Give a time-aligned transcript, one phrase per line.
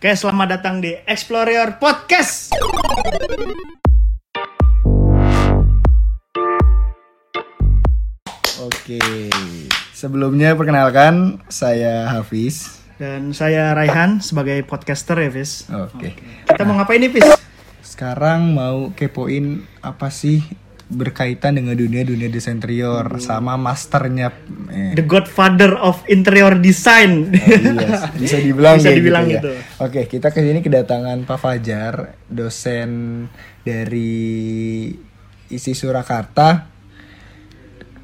[0.00, 2.56] Oke, selamat datang di Explorer Podcast.
[8.64, 9.28] Oke,
[9.92, 12.80] sebelumnya perkenalkan saya Hafiz.
[12.96, 15.68] Dan saya Raihan sebagai podcaster ya, Fis.
[15.68, 16.16] Oke.
[16.48, 17.36] Kita mau ngapain nih, Fis?
[17.84, 20.40] Sekarang mau kepoin apa sih
[20.90, 24.34] berkaitan dengan dunia dunia desain interior sama masternya.
[24.68, 27.30] Eh, The Godfather of Interior Design.
[27.30, 29.50] iya, bisa dibilang Bisa kayak dibilang gitu, gitu.
[29.54, 29.62] ya.
[29.86, 31.94] Oke, kita ke sini kedatangan Pak Fajar,
[32.26, 32.90] dosen
[33.62, 34.90] dari
[35.46, 36.66] isi Surakarta.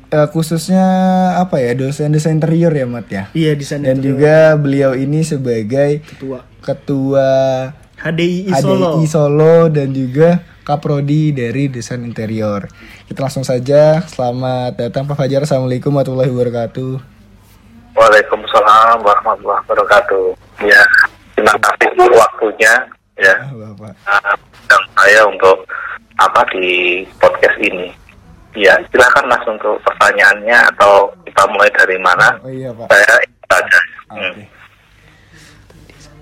[0.06, 0.86] Eh, khususnya
[1.42, 3.26] apa ya dosen desain interior ya Mat ya.
[3.34, 4.14] Iya, desain Dan interior.
[4.14, 7.28] juga beliau ini sebagai ketua ketua
[7.98, 9.02] HDI Solo.
[9.02, 12.66] HDI Solo dan juga Kaprodi dari desain interior.
[13.06, 14.02] Kita langsung saja.
[14.02, 15.46] Selamat datang Pak Fajar.
[15.46, 16.92] Assalamualaikum warahmatullahi wabarakatuh.
[17.94, 20.26] Waalaikumsalam warahmatullahi wabarakatuh.
[20.66, 20.82] Ya,
[21.32, 22.74] terima kasih untuk waktunya
[23.14, 23.94] ya Ah, Bapak.
[24.04, 24.34] uh,
[24.66, 25.62] dan saya untuk
[26.18, 27.94] apa di podcast ini.
[28.52, 32.42] Ya, silakan mas untuk pertanyaannya atau kita mulai dari mana?
[32.42, 32.90] Oh iya Pak.
[32.90, 33.78] Saya ikut aja.
[33.78, 34.30] Ah, Hmm.
[34.34, 34.44] Oke.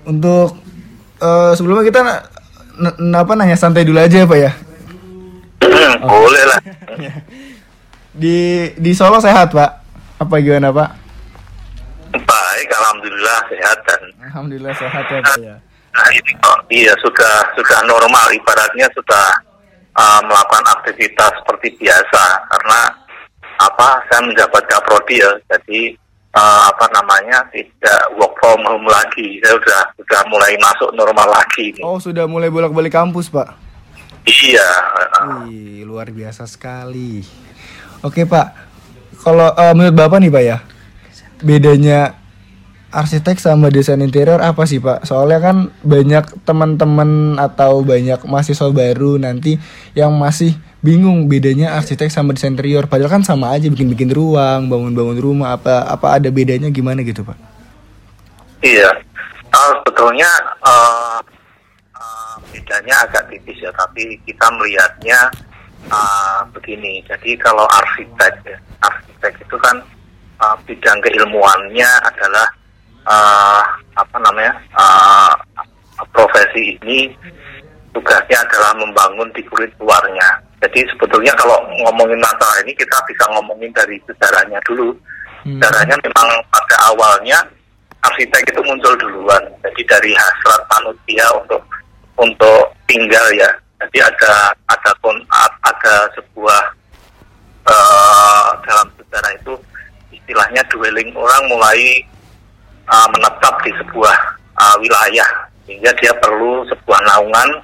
[0.05, 0.49] Untuk
[1.17, 1.99] eh, sebelumnya kita
[3.15, 4.51] apa nanya santai dulu aja Pak ya.
[6.05, 6.59] Boleh lah.
[8.21, 9.71] Di di Solo sehat Pak.
[10.23, 10.89] Apa gimana Pak?
[12.15, 14.01] Baik, alhamdulillah sehat dan
[14.31, 15.55] Alhamdulillah sehat ya Pak ya.
[15.95, 19.27] Nah ini kok iya sudah sudah normal ibaratnya sudah
[19.95, 22.79] uh, melakukan aktivitas seperti biasa karena
[23.55, 25.95] apa saya menjabat kaprodi ya jadi
[26.35, 31.71] uh, apa namanya tidak work from home lagi saya sudah sudah mulai masuk normal lagi
[31.73, 31.83] nih.
[31.83, 33.55] Oh sudah mulai bolak-balik kampus Pak.
[34.25, 34.69] iya
[35.21, 37.23] uh, Wih, luar biasa sekali.
[38.03, 38.47] Oke Pak,
[39.25, 40.57] kalau eh, menurut Bapak nih Pak ya,
[41.41, 42.13] bedanya
[42.93, 45.09] arsitek sama desain interior apa sih Pak?
[45.09, 49.57] Soalnya kan banyak teman-teman atau banyak mahasiswa baru nanti
[49.97, 50.53] yang masih
[50.85, 52.85] bingung bedanya arsitek sama desain interior.
[52.85, 55.57] Padahal kan sama aja bikin-bikin ruang, bangun-bangun rumah.
[55.57, 57.55] Apa apa ada bedanya gimana gitu Pak?
[58.65, 58.91] iya
[59.55, 60.27] Uh, sebetulnya
[60.67, 61.23] uh,
[61.95, 65.31] uh, bedanya agak tipis ya tapi kita melihatnya
[65.87, 68.35] uh, begini jadi kalau arsitek
[68.83, 69.79] arsitek itu kan
[70.43, 72.47] uh, bidang keilmuannya adalah
[73.07, 73.63] uh,
[73.95, 75.39] apa namanya uh,
[76.11, 77.15] profesi ini
[77.95, 80.43] tugasnya adalah membangun di kulit luarnya.
[80.59, 84.91] Jadi sebetulnya kalau ngomongin masalah ini kita bisa ngomongin dari sejarahnya dulu.
[85.45, 85.61] Hmm.
[85.61, 87.37] sejarahnya memang pada awalnya
[88.03, 89.43] arsitek itu muncul duluan.
[89.63, 91.61] Jadi dari hasrat manusia untuk
[92.19, 93.49] untuk tinggal ya.
[93.85, 95.15] Jadi ada ada pun
[95.63, 96.61] ada sebuah
[97.69, 99.53] eh, dalam sejarah itu
[100.09, 102.01] istilahnya dwelling orang mulai
[102.89, 104.17] eh, menetap di sebuah
[104.57, 105.29] eh, wilayah.
[105.69, 107.61] Sehingga dia perlu sebuah naungan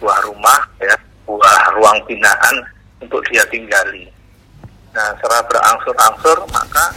[0.00, 2.56] sebuah rumah ya sebuah ruang binaan
[3.04, 4.08] untuk dia tinggali
[4.96, 6.96] nah secara berangsur-angsur maka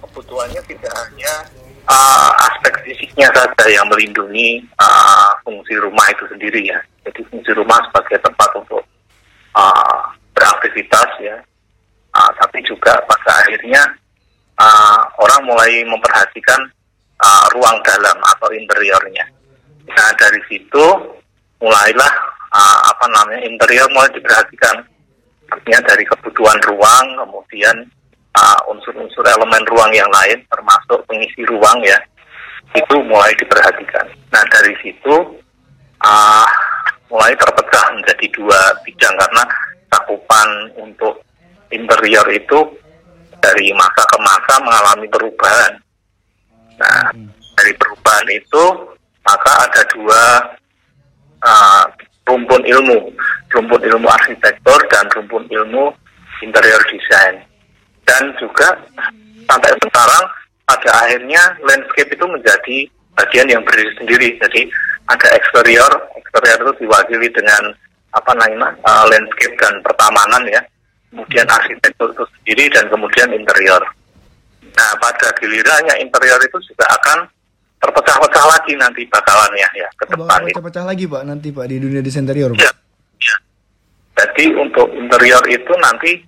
[0.00, 1.46] kebutuhannya tidak hanya
[1.88, 6.78] uh, aspek fisiknya saja yang melindungi uh, fungsi rumah itu sendiri ya.
[7.08, 8.84] Jadi fungsi rumah sebagai tempat untuk
[9.56, 10.02] uh,
[10.36, 11.36] beraktivitas ya.
[12.12, 13.82] Uh, tapi juga pada akhirnya
[14.60, 16.60] uh, orang mulai memperhatikan
[17.20, 19.24] uh, ruang dalam atau interiornya.
[19.88, 20.84] Nah dari situ
[21.58, 22.12] mulailah
[22.54, 24.84] uh, apa namanya interior mulai diperhatikan.
[25.48, 27.76] Artinya dari kebutuhan ruang kemudian
[28.36, 31.98] uh, unsur-unsur elemen ruang yang lain termasuk pengisi ruang ya
[32.76, 34.06] itu mulai diperhatikan.
[34.28, 35.14] Nah dari situ
[36.04, 36.48] uh,
[37.08, 39.42] mulai terpecah menjadi dua bidang karena
[39.88, 41.24] cakupan untuk
[41.72, 42.58] interior itu
[43.40, 45.72] dari masa ke masa mengalami perubahan.
[46.76, 47.08] Nah
[47.56, 48.64] dari perubahan itu
[49.24, 50.22] maka ada dua
[51.42, 51.84] uh,
[52.28, 53.12] rumpun ilmu,
[53.52, 55.90] rumpun ilmu arsitektur dan rumpun ilmu
[56.44, 57.42] interior design
[58.08, 58.72] dan juga
[59.44, 60.24] sampai sekarang
[60.68, 62.76] pada akhirnya landscape itu menjadi
[63.16, 64.28] bagian yang berdiri sendiri.
[64.40, 64.68] Jadi
[65.08, 67.72] ada eksterior, eksterior itu diwakili dengan
[68.16, 70.62] apa namanya uh, landscape dan pertamanan ya.
[71.08, 73.80] Kemudian arsitektur itu sendiri dan kemudian interior.
[74.76, 77.24] Nah pada gilirannya interior itu juga akan
[77.78, 80.40] terpecah-pecah lagi nanti bakalannya ya ke Oh, depan.
[80.44, 82.60] bakal pecah lagi Pak nanti Pak di dunia desain interior Pak.
[82.60, 82.70] Ya,
[83.18, 83.36] ya.
[84.18, 86.18] Jadi untuk interior itu nanti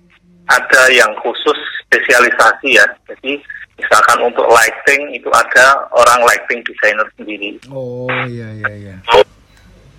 [0.47, 2.85] ada yang khusus spesialisasi ya.
[3.07, 3.35] Jadi
[3.75, 7.59] misalkan untuk lighting itu ada orang lighting designer sendiri.
[7.67, 8.95] Oh iya iya iya.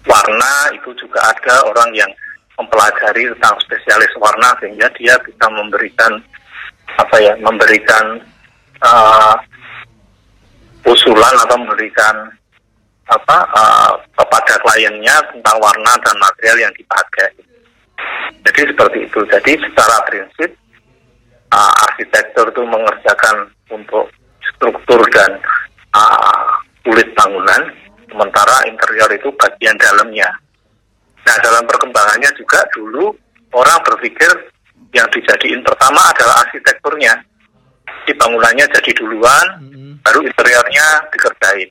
[0.03, 2.11] Warna itu juga ada orang yang
[2.59, 6.13] mempelajari tentang spesialis warna sehingga dia bisa memberikan
[6.93, 8.21] apa ya memberikan
[8.83, 9.35] uh,
[10.93, 12.29] usulan atau memberikan
[13.09, 17.29] apa uh, kepada kliennya tentang warna dan material yang dipakai.
[18.43, 19.21] Jadi seperti itu.
[19.27, 20.51] Jadi secara prinsip
[21.53, 24.09] uh, arsitektur itu mengerjakan untuk
[24.55, 25.41] struktur dan
[25.97, 26.51] uh,
[26.87, 27.63] kulit bangunan,
[28.09, 30.29] sementara interior itu bagian dalamnya.
[31.23, 33.15] Nah dalam perkembangannya juga dulu
[33.55, 34.31] orang berpikir
[34.93, 37.15] yang dijadiin pertama adalah arsitekturnya.
[38.03, 39.47] Di bangunannya jadi duluan,
[40.03, 41.71] baru interiornya dikerjain.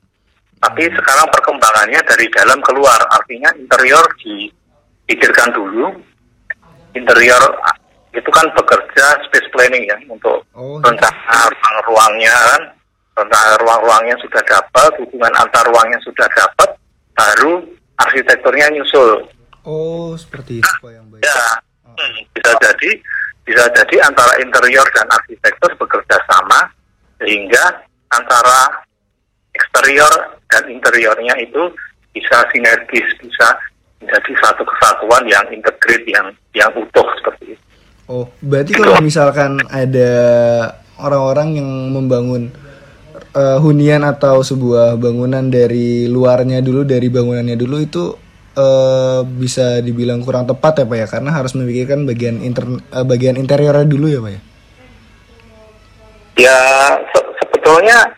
[0.62, 5.90] Tapi sekarang perkembangannya dari dalam keluar, artinya interior dipikirkan dulu,
[6.94, 7.44] interior
[8.12, 12.62] itu kan bekerja space planning ya untuk Oh, rencana ruang-ruangnya kan,
[13.18, 16.70] rencana ruang-ruangnya sudah dapat, hubungan antar ruangnya sudah dapat,
[17.16, 17.64] baru
[17.98, 19.26] arsitekturnya nyusul.
[19.66, 21.24] Oh, seperti itu Pak yang baik.
[21.26, 21.42] Ya,
[21.88, 22.92] hmm, bisa jadi
[23.42, 26.70] bisa jadi antara interior dan arsitektur bekerja sama
[27.18, 28.84] sehingga antara
[29.56, 31.72] eksterior dan interiornya itu
[32.12, 33.48] bisa sinergis, bisa
[34.04, 37.64] menjadi satu kesatuan yang integrate, yang yang utuh seperti itu.
[38.12, 40.12] Oh, berarti kalau misalkan ada
[41.00, 42.52] orang-orang yang membangun
[43.32, 48.04] eh, hunian atau sebuah bangunan dari luarnya dulu, dari bangunannya dulu itu
[48.58, 53.40] eh, bisa dibilang kurang tepat ya Pak ya, karena harus memikirkan bagian inter eh, bagian
[53.40, 54.42] interiornya dulu ya Pak ya.
[56.42, 56.58] Ya
[57.16, 57.30] se-
[57.82, 58.14] sebetulnya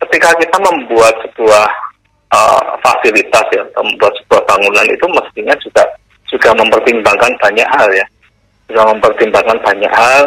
[0.00, 1.68] ketika kita membuat sebuah
[2.32, 5.84] uh, fasilitas ya, atau membuat sebuah bangunan itu mestinya juga
[6.32, 8.06] juga mempertimbangkan banyak hal ya,
[8.72, 10.24] juga mempertimbangkan banyak hal.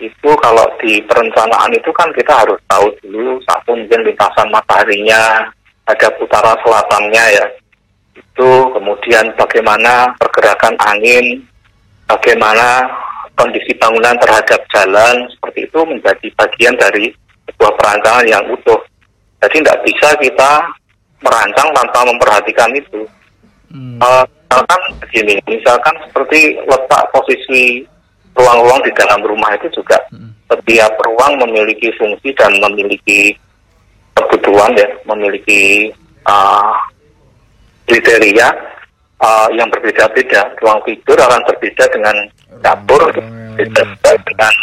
[0.00, 5.46] Itu kalau di perencanaan itu kan kita harus tahu dulu satu mungkin lintasan mataharinya,
[5.86, 7.46] ada utara selatannya ya.
[8.16, 11.44] Itu kemudian bagaimana pergerakan angin,
[12.10, 12.90] bagaimana
[13.36, 17.12] kondisi bangunan terhadap jalan seperti itu menjadi bagian dari
[17.54, 18.80] sebuah perancangan yang utuh.
[19.40, 20.50] Jadi tidak bisa kita
[21.24, 23.00] merancang tanpa memperhatikan itu.
[23.70, 24.00] Hmm.
[24.02, 27.86] Eh, misalkan begini, misalkan seperti letak posisi
[28.34, 29.98] ruang-ruang di dalam rumah itu juga
[30.50, 33.38] setiap ruang memiliki fungsi dan memiliki
[34.18, 35.94] kebutuhan ya, memiliki
[36.26, 36.74] uh,
[37.86, 38.50] kriteria
[39.22, 40.50] uh, yang berbeda-beda.
[40.58, 42.16] Ruang tidur akan berbeda dengan
[42.58, 44.54] dapur, berbeda juga dengan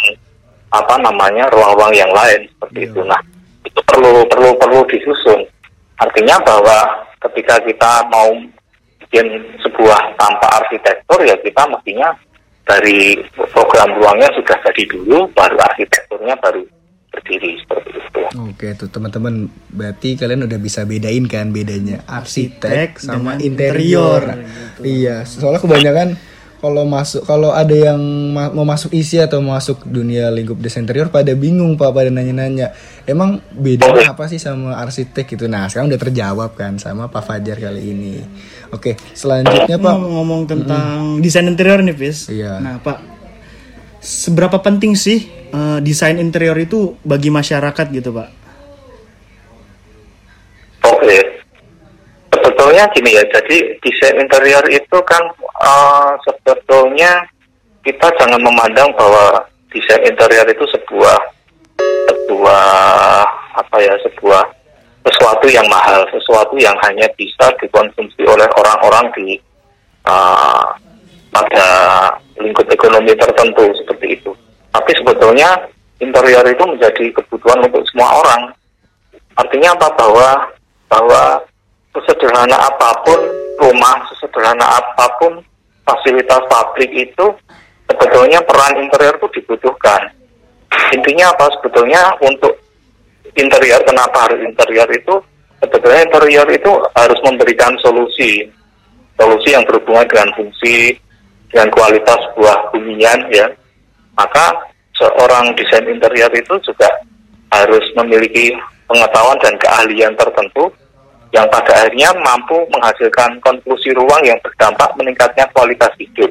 [0.68, 2.88] apa namanya ruang-ruang yang lain seperti Iya.
[2.88, 3.00] itu.
[3.04, 3.20] Nah,
[3.64, 5.40] itu perlu perlu perlu disusun.
[5.98, 6.78] Artinya bahwa
[7.18, 8.30] ketika kita mau
[9.00, 9.26] bikin
[9.58, 12.12] sebuah tanpa arsitektur ya kita mestinya
[12.62, 13.16] dari
[13.50, 16.62] program ruangnya sudah jadi dulu, baru arsitekturnya baru
[17.08, 18.20] berdiri seperti itu.
[18.38, 24.20] Oke tuh teman-teman, berarti kalian udah bisa bedain kan bedanya arsitek Arsitek sama interior.
[24.20, 24.22] interior,
[24.78, 26.08] Nah, Iya, soalnya kebanyakan
[26.58, 28.00] kalau masuk kalau ada yang
[28.34, 32.74] ma- mau masuk isi atau masuk dunia lingkup desain interior pada bingung pak pada nanya-nanya
[33.06, 37.62] emang bedanya apa sih sama arsitek gitu nah sekarang udah terjawab kan sama Pak Fajar
[37.62, 38.18] kali ini
[38.74, 42.30] oke selanjutnya pak ngomong tentang desain interior nih, Fis.
[42.32, 42.58] Iya.
[42.62, 42.98] Nah, Pak,
[44.00, 48.28] seberapa penting sih eh, desain interior itu bagi masyarakat gitu, Pak?
[50.88, 51.18] Oke.
[52.78, 57.26] Sebetulnya gini ya, jadi desain interior itu kan eh, sebetulnya
[57.82, 59.42] kita jangan memandang bahwa
[59.74, 61.18] desain interior itu sebuah
[62.06, 62.70] sebuah
[63.58, 64.46] apa ya sebuah
[65.10, 69.34] sesuatu yang mahal, sesuatu yang hanya bisa dikonsumsi oleh orang-orang di
[70.06, 70.66] eh,
[71.34, 71.68] pada
[72.38, 74.30] lingkup ekonomi tertentu seperti itu.
[74.70, 75.66] Tapi sebetulnya
[75.98, 78.54] interior itu menjadi kebutuhan untuk semua orang.
[79.34, 80.28] Artinya apa bahwa
[80.86, 81.42] bahwa
[81.94, 83.20] sesederhana apa pun
[83.58, 85.40] rumah, sesederhana apa pun
[85.88, 87.26] fasilitas pabrik itu
[87.88, 90.12] sebetulnya peran interior itu dibutuhkan.
[90.92, 91.48] Intinya apa?
[91.58, 92.52] Sebetulnya untuk
[93.36, 95.14] interior kenapa harus interior itu?
[95.58, 98.46] Sebetulnya interior itu harus memberikan solusi.
[99.18, 100.94] Solusi yang berhubungan dengan fungsi
[101.50, 103.48] dengan kualitas sebuah hunian ya.
[104.14, 104.54] Maka
[104.94, 106.86] seorang desain interior itu juga
[107.50, 108.52] harus memiliki
[108.86, 110.68] pengetahuan dan keahlian tertentu
[111.38, 116.26] yang pada akhirnya mampu menghasilkan konklusi ruang yang berdampak meningkatnya kualitas hidup.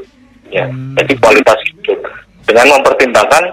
[0.52, 0.68] Ya
[1.00, 1.96] jadi kualitas hidup.
[2.44, 3.44] Dengan mempertimbangkan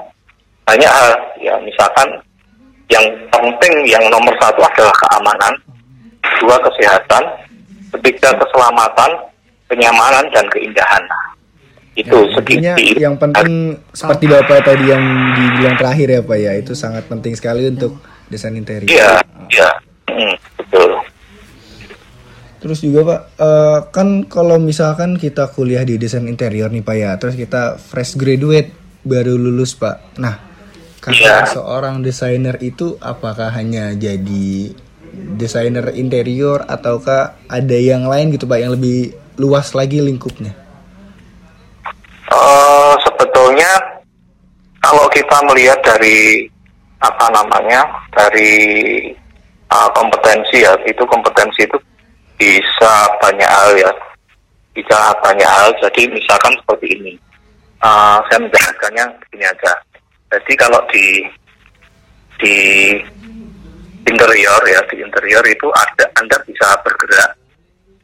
[0.66, 1.08] banyak hal
[1.38, 2.18] ya misalkan
[2.90, 5.54] yang penting yang nomor satu adalah keamanan
[6.42, 7.22] dua kesehatan
[7.94, 9.10] ketiga keselamatan
[9.70, 11.02] kenyamanan dan keindahan.
[11.94, 12.26] Itu
[12.58, 15.02] Ya, yang penting seperti bapak tadi yang
[15.38, 18.90] dibilang terakhir ya pak ya itu sangat penting sekali untuk desain interior.
[18.90, 19.22] iya
[19.54, 19.70] iya.
[20.10, 21.13] Hmm, betul
[22.64, 27.12] Terus juga pak, eh, kan kalau misalkan kita kuliah di desain interior nih pak ya,
[27.20, 28.72] terus kita fresh graduate
[29.04, 30.16] baru lulus pak.
[30.16, 30.40] Nah,
[31.04, 31.52] kata Iya.
[31.52, 34.72] seorang desainer itu apakah hanya jadi
[35.14, 40.56] desainer interior ataukah ada yang lain gitu Pak yang lebih luas lagi lingkupnya?
[42.32, 43.70] Eh, sebetulnya
[44.82, 46.48] kalau kita melihat dari
[47.04, 47.84] apa namanya
[48.16, 48.56] dari
[49.68, 51.76] uh, kompetensi ya itu kompetensi itu
[52.44, 52.92] bisa
[53.24, 53.92] banyak hal ya.
[54.76, 57.12] Bisa banyak hal jadi misalkan seperti ini.
[57.80, 59.72] Uh, saya menjelaskannya begini aja.
[60.28, 61.24] Jadi kalau di
[62.42, 62.56] di
[64.04, 67.32] interior ya di interior itu ada anda bisa bergerak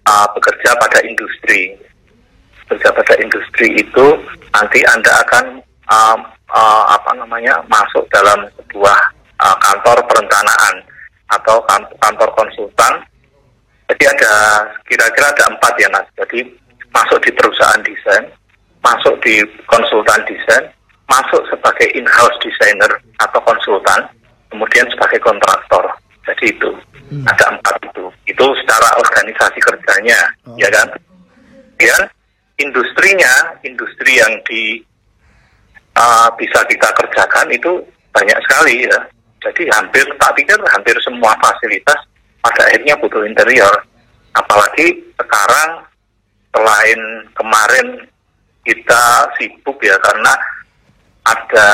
[0.08, 1.76] uh, bekerja pada industri.
[2.64, 4.06] Bekerja pada industri itu
[4.56, 5.44] nanti anda akan
[5.90, 6.20] um,
[6.54, 8.98] uh, apa namanya masuk dalam sebuah
[9.42, 10.80] uh, kantor perencanaan
[11.28, 12.94] atau kan- kantor konsultan
[13.90, 14.32] jadi ada
[14.86, 16.06] kira-kira ada empat ya mas.
[16.14, 16.46] Jadi
[16.94, 18.22] masuk di perusahaan desain
[18.80, 20.64] masuk di konsultan desain
[21.10, 24.06] masuk sebagai in-house designer atau konsultan
[24.54, 25.90] kemudian sebagai kontraktor.
[26.22, 26.70] Jadi itu
[27.26, 28.06] ada empat itu.
[28.30, 30.20] Itu secara organisasi kerjanya
[30.54, 30.88] ya kan?
[31.74, 32.02] Kemudian
[32.62, 34.78] industrinya industri yang di
[35.98, 37.82] uh, bisa kita kerjakan itu
[38.14, 38.98] banyak sekali ya.
[39.42, 41.98] Jadi hampir tak pikir hampir semua fasilitas
[42.40, 43.74] pada akhirnya butuh interior.
[44.36, 45.70] Apalagi sekarang
[46.50, 47.00] selain
[47.36, 47.86] kemarin
[48.64, 49.02] kita
[49.38, 50.32] sibuk ya karena
[51.24, 51.70] ada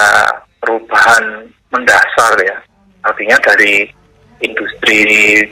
[0.63, 2.57] perubahan mendasar ya.
[3.07, 3.87] Artinya dari
[4.43, 5.01] industri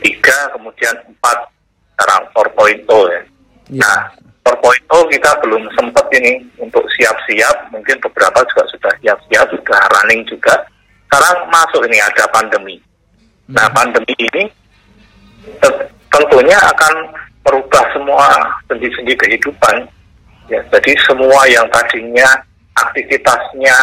[0.02, 1.54] 3 kemudian 4
[1.94, 3.22] sekarang 4.0 ya.
[3.70, 3.80] Iya.
[3.80, 3.98] nah
[4.44, 7.72] 4.0 kita belum sempat ini untuk siap-siap.
[7.72, 10.52] Mungkin beberapa juga sudah siap-siap sudah running juga.
[11.08, 12.76] Sekarang masuk ini ada pandemi.
[13.48, 14.44] Nah pandemi ini
[16.12, 16.94] tentunya akan
[17.44, 18.28] merubah semua
[18.70, 19.84] sendi-sendi kehidupan
[20.48, 22.28] ya jadi semua yang tadinya
[22.74, 23.76] aktivitasnya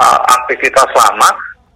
[0.00, 1.30] uh, aktivitas lama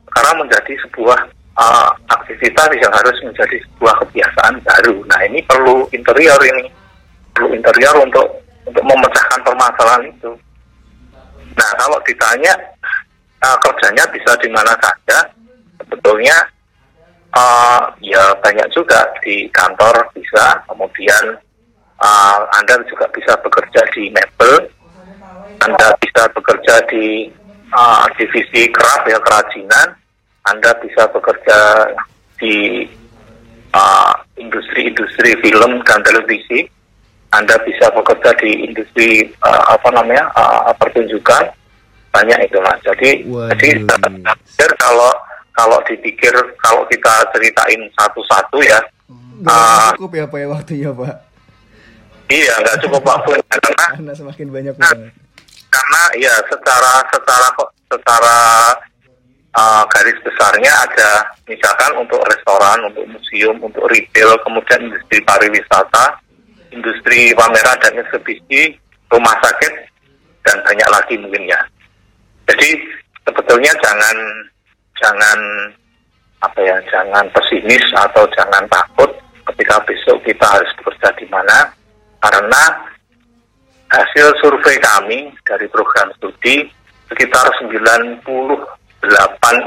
[0.09, 1.19] sekarang menjadi sebuah
[1.59, 5.03] uh, aktivitas yang harus menjadi sebuah kebiasaan baru.
[5.11, 6.71] Nah ini perlu interior ini,
[7.35, 8.27] perlu interior untuk
[8.65, 10.31] untuk memecahkan permasalahan itu.
[11.55, 12.55] Nah kalau ditanya
[13.43, 15.19] uh, kerjanya bisa di mana saja,
[15.83, 16.35] sebetulnya
[17.35, 21.39] uh, ya banyak juga di kantor bisa, kemudian
[22.01, 24.71] uh, Anda juga bisa bekerja di mebel,
[25.63, 27.29] Anda bisa bekerja di
[27.75, 29.89] uh, divisi craft ya kerajinan,
[30.49, 31.59] Anda bisa bekerja
[32.39, 32.87] di
[33.75, 36.67] uh, industri-industri film dan televisi,
[37.35, 41.51] Anda bisa bekerja di industri uh, apa namanya uh, pertunjukan,
[42.15, 42.79] banyak itu mas.
[42.87, 43.51] Jadi Waduh.
[43.59, 43.83] jadi
[44.79, 45.11] kalau
[45.55, 48.81] kalau dipikir kalau kita ceritain satu-satu ya,
[49.35, 51.15] Nggak cukup ya Pak ya waktunya Pak.
[52.27, 55.11] iya nggak cukup waktu karena Karena semakin banyak banget.
[55.69, 58.37] karena ya secara secara kok secara
[59.53, 61.11] uh, garis besarnya ada
[61.45, 66.05] misalkan untuk restoran, untuk museum, untuk retail, kemudian industri pariwisata,
[66.71, 68.75] industri pameran dan eksebisi,
[69.11, 69.73] rumah sakit
[70.43, 71.61] dan banyak lagi mungkin ya.
[72.47, 72.81] Jadi
[73.25, 74.17] sebetulnya jangan
[74.99, 75.39] jangan
[76.45, 79.11] apa ya jangan pesimis atau jangan takut
[79.53, 81.73] ketika besok kita harus bekerja di mana
[82.21, 82.63] karena
[83.89, 86.69] hasil survei kami dari program studi
[87.09, 88.21] sekitar 98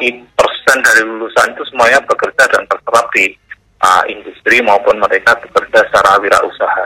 [0.03, 3.31] i- persen dari lulusan itu semuanya bekerja dan terserap di
[3.81, 6.85] uh, industri maupun mereka bekerja secara wirausaha.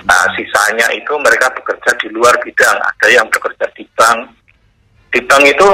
[0.00, 2.76] Nah, sisanya itu mereka bekerja di luar bidang.
[2.80, 4.32] Ada yang bekerja di bank.
[5.12, 5.68] Di bank itu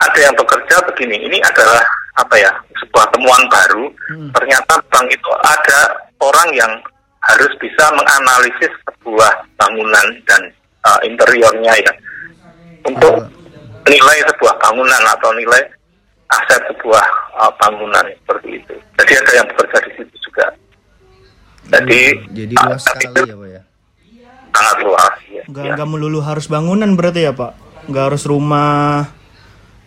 [0.00, 1.16] ada yang bekerja begini.
[1.28, 1.84] Ini adalah
[2.16, 2.52] apa ya
[2.84, 3.84] sebuah temuan baru.
[4.32, 5.80] Ternyata bank itu ada
[6.20, 6.72] orang yang
[7.26, 10.42] harus bisa menganalisis sebuah bangunan dan
[10.86, 11.92] uh, interiornya ya
[12.86, 13.26] untuk
[13.86, 15.62] nilai sebuah bangunan atau nilai
[16.30, 17.06] aset sebuah
[17.38, 18.74] uh, bangunan seperti itu.
[18.98, 20.46] Jadi ada yang bekerja di situ juga.
[21.66, 22.00] Jadi
[22.30, 23.62] Jadi uh, luas sekali itu ya Pak ya.
[24.54, 25.42] sangat luas ya.
[25.50, 25.72] Nggak, ya.
[25.74, 27.52] nggak melulu harus bangunan berarti ya Pak?
[27.86, 29.10] Nggak harus rumah,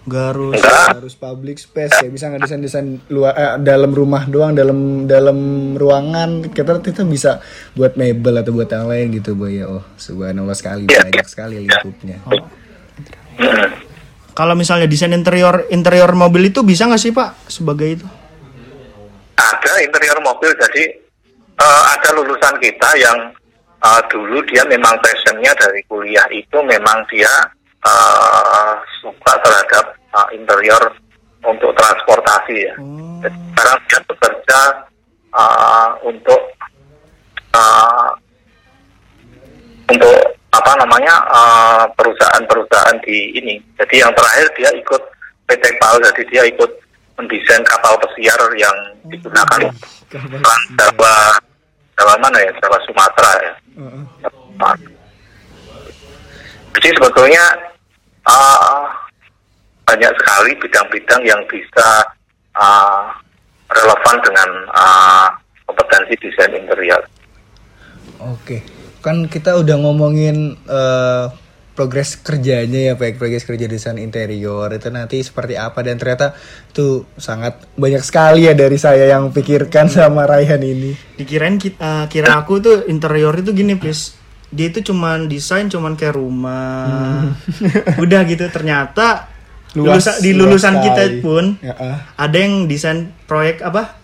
[0.10, 0.58] nggak harus...
[0.58, 0.88] Enggak.
[0.98, 5.38] Harus public space ya bisa nggak desain desain luar eh, dalam rumah doang dalam dalam
[5.78, 7.38] ruangan kita kita bisa
[7.78, 9.70] buat mebel atau buat yang lain gitu Boy ya.
[9.70, 12.18] Oh subhanallah sekali Iya, banyak sekali lingkupnya.
[12.25, 12.42] Mm.
[14.34, 18.08] Kalau misalnya desain interior interior mobil itu bisa nggak sih Pak sebagai itu?
[19.39, 20.84] ada interior mobil jadi
[21.60, 23.18] eh, ada lulusan kita yang
[23.84, 27.32] eh, dulu dia memang passionnya dari kuliah itu memang dia
[27.84, 28.74] eh,
[29.04, 30.84] suka terhadap eh, interior
[31.46, 32.75] untuk transportasi ya.
[33.25, 34.60] Jadi sekarang dia bekerja
[35.34, 36.42] eh, untuk
[37.54, 38.10] eh,
[39.89, 40.18] untuk
[40.50, 43.56] apa namanya eh, perusahaan-perusahaan di ini.
[43.78, 45.01] Jadi yang terakhir dia ikut
[45.50, 46.72] PT PAL, jadi dia ikut
[47.20, 48.78] mendesain kapal pesiar yang
[49.12, 49.68] digunakan
[50.08, 51.16] Trans Jawa
[52.00, 54.04] Jawa mana ya Jawa Sumatera ya Heeh.
[56.80, 57.44] jadi sebetulnya
[58.24, 58.88] uh,
[59.89, 62.13] banyak sekali bidang-bidang yang bisa
[62.53, 63.10] uh,
[63.74, 65.27] relevan dengan uh,
[65.65, 67.01] kompetensi desain interior.
[68.19, 68.62] Oke,
[69.00, 71.25] kan kita udah ngomongin eh,
[71.72, 76.36] progres kerjanya ya, baik progres kerja desain interior itu nanti seperti apa dan ternyata
[76.67, 80.91] itu sangat banyak sekali ya dari saya yang pikirkan sama Raihan ini.
[81.15, 84.19] Dikirain ki- eh, kira aku tuh interior itu gini, Pis.
[84.51, 87.24] Dia itu cuman desain cuman kayak rumah.
[88.03, 89.31] Udah gitu ternyata
[89.78, 91.22] lulusan, di luas lulusan kita sekali.
[91.22, 91.98] pun Ya, ah.
[92.18, 93.98] ada yang desain proyek apa?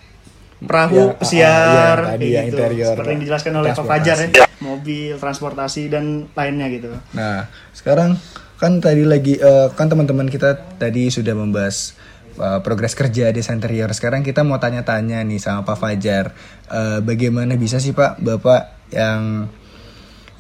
[0.60, 2.58] Ya, Perahu, ah, ah, pesiar, yang tadi ya, gitu.
[2.58, 4.30] interior Seperti yang dijelaskan oleh Pak Fajar ya.
[4.64, 6.90] Mobil, transportasi dan lainnya gitu.
[7.12, 7.46] Nah,
[7.76, 8.16] sekarang
[8.56, 11.94] kan tadi lagi eh, kan teman-teman kita tadi sudah membahas
[12.40, 13.92] eh, progres kerja desain interior.
[13.92, 16.32] Sekarang kita mau tanya-tanya nih sama Pak Fajar,
[16.66, 19.46] Eh, bagaimana bisa sih Pak Bapak yang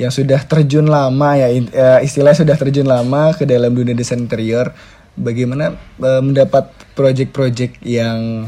[0.02, 4.74] yang sudah terjun lama ya eh, istilahnya sudah terjun lama ke dalam dunia desain interior,
[5.16, 8.48] bagaimana eh, mendapat project-project yang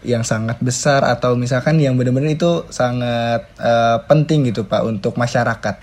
[0.00, 5.76] yang sangat besar atau misalkan yang benar-benar itu sangat eh, penting gitu Pak untuk masyarakat.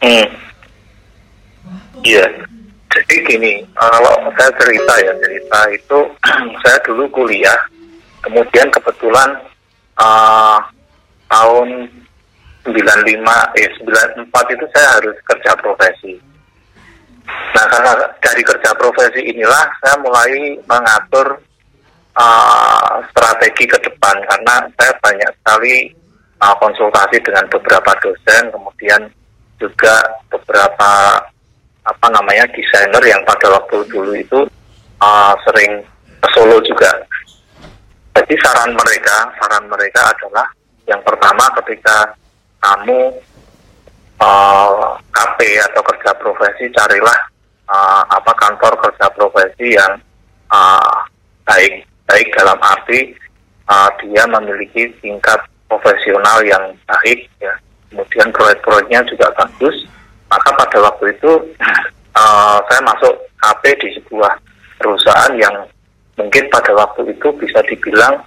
[0.00, 0.28] Hmm.
[2.06, 2.26] Iya.
[2.96, 5.98] Jadi gini, kalau saya cerita ya cerita itu
[6.64, 7.60] saya dulu kuliah,
[8.24, 9.36] kemudian kebetulan
[10.00, 10.56] uh,
[11.28, 11.92] tahun
[12.64, 13.68] 95 eh
[14.32, 16.16] 94 itu saya harus kerja profesi.
[17.26, 21.40] Nah karena dari kerja profesi inilah saya mulai mengatur
[22.16, 25.74] uh, strategi ke depan karena saya banyak sekali
[26.40, 29.08] uh, konsultasi dengan beberapa dosen, kemudian
[29.56, 31.20] juga beberapa
[31.86, 34.40] apa namanya desainer yang pada waktu dulu itu
[35.00, 35.80] uh, sering
[36.20, 36.90] ke Solo juga.
[38.16, 40.46] Jadi saran mereka, saran mereka adalah
[40.88, 42.16] yang pertama ketika
[42.64, 43.12] kamu
[44.20, 45.38] uh, KP
[45.72, 47.18] atau kerja profesi carilah
[47.68, 49.98] uh, apa kantor kerja profesi yang
[50.52, 50.96] uh,
[51.46, 53.14] baik baik dalam arti
[53.68, 57.52] uh, dia memiliki tingkat profesional yang baik ya.
[57.90, 59.86] Kemudian proyek-proyeknya juga bagus.
[60.26, 61.32] Maka pada waktu itu
[62.18, 64.32] uh, saya masuk KP di sebuah
[64.78, 65.54] perusahaan yang
[66.18, 68.24] mungkin pada waktu itu bisa dibilang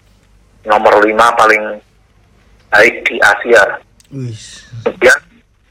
[0.67, 1.79] nomor lima paling
[2.69, 3.63] baik di Asia.
[4.85, 5.19] Kemudian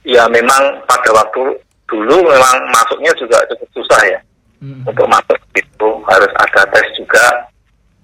[0.09, 4.21] ya memang pada waktu dulu memang masuknya juga cukup susah ya.
[4.59, 4.83] Mm.
[4.91, 7.47] untuk masuk itu harus ada tes juga.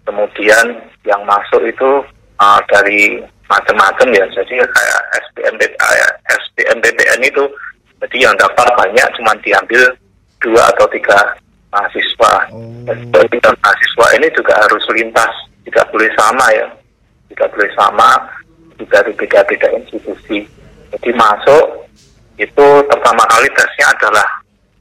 [0.07, 2.05] Kemudian yang masuk itu
[2.39, 3.19] uh, dari
[3.51, 4.25] macam-macam ya.
[4.31, 5.01] Jadi kayak
[5.33, 7.45] SBMPTN ya, SBMPTN itu
[8.05, 9.83] jadi yang daftar banyak cuma diambil
[10.45, 11.35] dua atau tiga
[11.75, 12.33] mahasiswa.
[12.55, 12.87] Oh.
[12.87, 15.35] dan tiga mahasiswa ini juga harus lintas.
[15.67, 16.69] Tidak boleh sama ya.
[17.33, 18.11] Tidak boleh sama.
[18.79, 20.47] Juga beda-beda institusi
[20.95, 21.91] jadi masuk
[22.39, 24.27] itu pertama kali tesnya adalah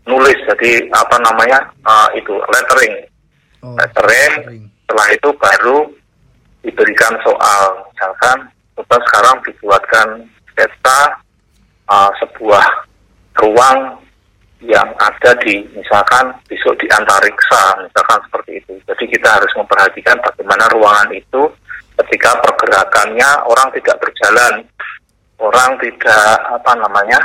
[0.05, 0.37] nulis.
[0.45, 2.95] Jadi apa namanya uh, itu lettering.
[3.63, 4.67] Oh, lettering.
[4.83, 5.79] setelah itu baru
[6.61, 7.87] diberikan soal.
[7.95, 8.37] Misalkan
[8.77, 10.07] kita sekarang dibuatkan
[10.53, 10.99] sketsa
[11.89, 12.65] uh, sebuah
[13.41, 13.97] ruang
[14.63, 18.73] yang ada di misalkan besok di antariksa misalkan seperti itu.
[18.85, 21.51] Jadi kita harus memperhatikan bagaimana ruangan itu
[22.03, 24.63] ketika pergerakannya orang tidak berjalan
[25.39, 27.19] orang tidak apa namanya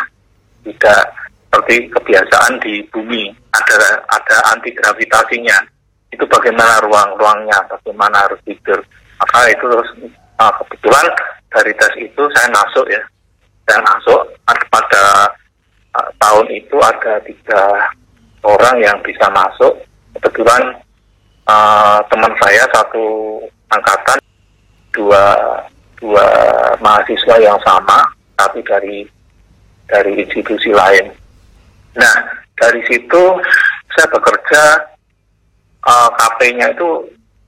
[0.64, 1.00] tidak
[1.48, 3.32] seperti kebiasaan di bumi.
[3.56, 5.56] Ada ada anti gravitasinya
[6.12, 8.78] itu bagaimana ruang-ruangnya bagaimana harus tidur.
[9.18, 9.90] Maka itu terus
[10.38, 11.06] uh, kebetulan
[11.50, 13.02] dari tes itu saya masuk ya.
[13.68, 15.04] Saya masuk ada pada
[15.96, 17.62] uh, tahun itu ada tiga
[18.44, 19.72] orang yang bisa masuk.
[20.20, 20.76] Kebetulan
[21.48, 23.40] uh, teman saya satu
[23.72, 24.18] angkatan
[24.92, 25.22] dua
[25.98, 26.26] dua
[26.78, 28.02] mahasiswa yang sama
[28.38, 29.06] tapi dari
[29.90, 31.10] dari institusi lain.
[31.98, 32.16] Nah
[32.58, 33.22] dari situ
[33.94, 34.62] saya bekerja
[35.86, 36.88] uh, KP-nya itu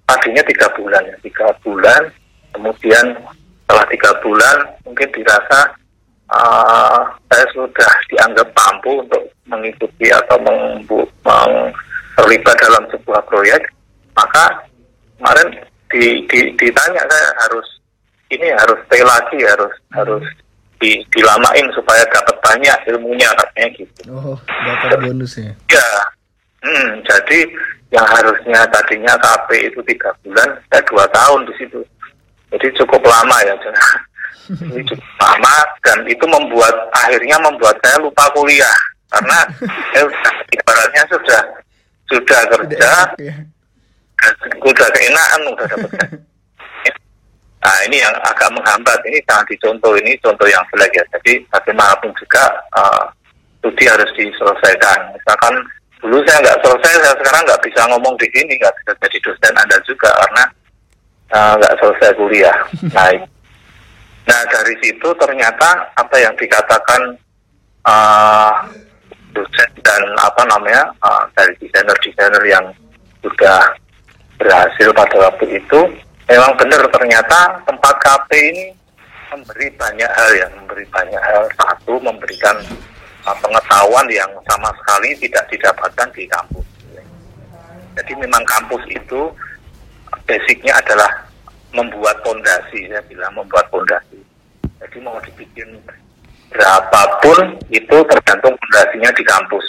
[0.07, 2.03] tadinya tiga bulan tiga bulan
[2.51, 3.15] kemudian
[3.63, 5.61] setelah tiga bulan mungkin dirasa
[6.35, 10.71] uh, saya sudah dianggap mampu untuk mengikuti atau meng-
[12.21, 13.63] terlibat dalam sebuah proyek
[14.15, 14.63] maka
[15.19, 15.49] kemarin
[15.91, 17.80] di, di, ditanya saya harus
[18.31, 20.25] ini harus stay lagi harus harus
[20.81, 25.53] di, dilamain supaya dapat banyak ilmunya katanya gitu Oh, dapat bonus ya.
[25.69, 25.89] Ya,
[26.65, 27.39] hmm, jadi
[27.93, 31.81] yang harusnya tadinya KP itu tiga bulan, saya dua tahun di situ.
[32.51, 33.55] Jadi cukup lama ya,
[34.51, 38.79] Jadi cukup lama dan itu membuat akhirnya membuat saya lupa kuliah
[39.13, 39.39] karena
[39.93, 41.41] saya sudah ibaratnya sudah
[42.11, 42.91] sudah kerja,
[43.23, 43.35] ya.
[44.59, 45.91] udah keenaan udah dapat
[47.61, 48.99] Nah ini yang agak menghambat.
[49.05, 49.93] Ini jangan dicontoh.
[50.01, 51.05] Ini contoh yang jelek ya.
[51.19, 52.45] Jadi bagaimanapun juga
[52.77, 53.05] uh,
[53.61, 55.13] studi harus diselesaikan.
[55.13, 55.55] Misalkan
[56.01, 59.55] dulu saya nggak selesai, saya sekarang nggak bisa ngomong di sini, nggak bisa jadi dosen
[59.61, 60.45] Anda juga karena
[61.37, 62.57] uh, nggak selesai kuliah.
[62.97, 63.13] Nah,
[64.29, 67.19] nah dari situ ternyata apa yang dikatakan
[67.83, 68.53] uh,
[69.37, 72.67] dosen dan apa namanya uh, dari desainer-desainer yang
[73.21, 73.75] sudah
[74.41, 75.81] berhasil pada waktu itu
[76.31, 78.65] memang benar ternyata tempat kafe ini
[79.35, 81.43] memberi banyak hal ya memberi banyak hal.
[81.59, 82.55] Satu memberikan
[83.27, 86.67] uh, pengetahuan yang sama sekali tidak didapatkan di kampus.
[87.99, 89.27] Jadi memang kampus itu
[90.23, 91.11] basicnya adalah
[91.75, 94.23] membuat fondasi saya bilang membuat fondasi.
[94.79, 95.67] Jadi mau dibikin
[96.55, 99.67] berapapun itu tergantung fondasinya di kampus.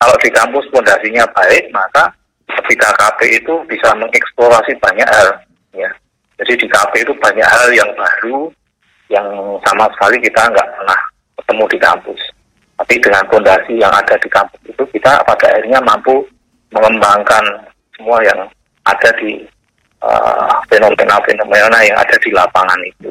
[0.00, 2.08] Kalau di kampus fondasinya baik maka
[2.48, 5.90] ketika KP itu bisa mengeksplorasi banyak hal ya.
[6.38, 8.52] Jadi di KP itu banyak hal yang baru
[9.10, 9.28] yang
[9.66, 11.00] sama sekali kita nggak pernah
[11.40, 12.20] ketemu di kampus.
[12.78, 16.22] Tapi dengan fondasi yang ada di kampus itu kita pada akhirnya mampu
[16.70, 17.42] mengembangkan
[17.98, 18.46] semua yang
[18.86, 19.42] ada di
[20.70, 23.10] fenomena-fenomena uh, yang ada di lapangan itu.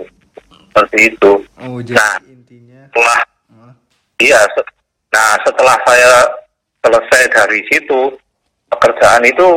[0.71, 1.31] Seperti itu.
[1.59, 3.19] Oh, jadi nah intinya setelah
[3.51, 3.71] oh.
[4.23, 4.75] iya se-
[5.11, 6.11] nah setelah saya
[6.85, 8.13] selesai dari situ
[8.71, 9.49] pekerjaan itu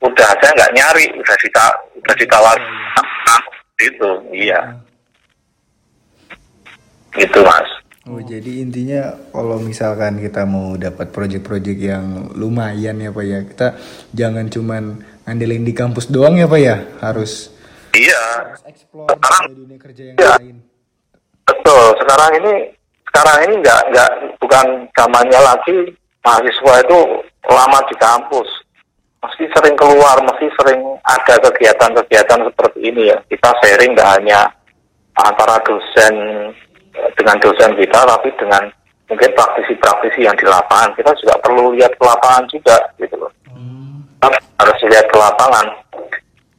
[0.00, 2.56] udah saya nggak nyari udah dita udah ditawar
[3.80, 4.60] itu iya.
[7.10, 7.68] Gitu mas.
[8.08, 13.68] Oh jadi intinya kalau misalkan kita mau dapat project-project yang lumayan ya pak ya kita
[14.10, 14.82] jangan cuman
[15.24, 16.76] ngandelin di kampus doang ya pak ya.
[17.00, 17.50] Harus
[17.92, 18.20] iya.
[18.46, 20.32] harus explore Sekarang- dunia kerja yang Iya.
[20.38, 20.56] lain.
[21.44, 21.84] betul.
[21.98, 22.52] Sekarang ini
[23.10, 25.76] sekarang ini nggak nggak bukan zamannya lagi
[26.22, 26.98] mahasiswa itu
[27.48, 28.48] lama di kampus
[29.20, 33.18] mesti sering keluar mesti sering ada kegiatan-kegiatan seperti ini ya.
[33.28, 34.48] Kita sharing nggak hanya
[35.20, 36.14] antara dosen
[36.96, 38.64] eh, dengan dosen kita tapi dengan
[39.12, 40.96] mungkin praktisi-praktisi yang di lapangan.
[40.96, 43.32] Kita juga perlu lihat ke lapangan juga gitu loh.
[44.20, 44.28] Kita
[44.60, 45.66] harus lihat ke lapangan.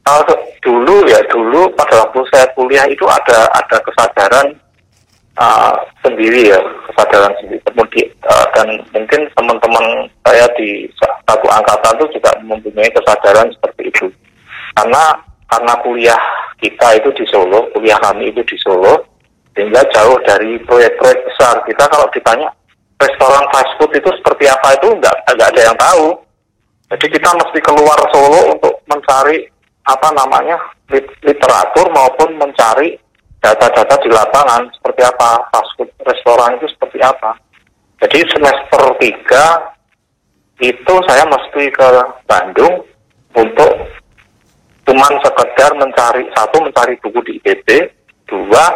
[0.02, 0.22] Kalau
[0.62, 4.58] dulu ya dulu pada waktu saya kuliah itu ada ada kesadaran
[5.38, 6.58] uh, sendiri ya
[6.90, 7.60] kesadaran sendiri.
[7.68, 9.84] Kemudian uh, dan mungkin teman-teman
[10.26, 14.06] saya di sa- satu angkatan itu juga mempunyai kesadaran seperti itu.
[14.76, 15.16] Karena
[15.52, 16.22] karena kuliah
[16.60, 19.04] kita itu di Solo kuliah kami itu di Solo
[19.52, 21.60] sehingga jauh dari proyek-proyek besar.
[21.68, 22.48] Kita kalau ditanya
[22.96, 26.16] restoran fast food itu seperti apa itu nggak nggak ada yang tahu.
[26.92, 29.48] Jadi kita mesti keluar Solo untuk mencari
[29.82, 30.54] apa namanya
[30.94, 32.94] lit- literatur maupun mencari
[33.42, 37.34] data-data di lapangan seperti apa fast food restoran itu seperti apa.
[37.98, 41.88] Jadi semester 3 itu saya mesti ke
[42.30, 42.86] Bandung
[43.34, 43.70] untuk
[44.86, 47.68] cuman sekedar mencari satu mencari buku di IPB,
[48.30, 48.66] dua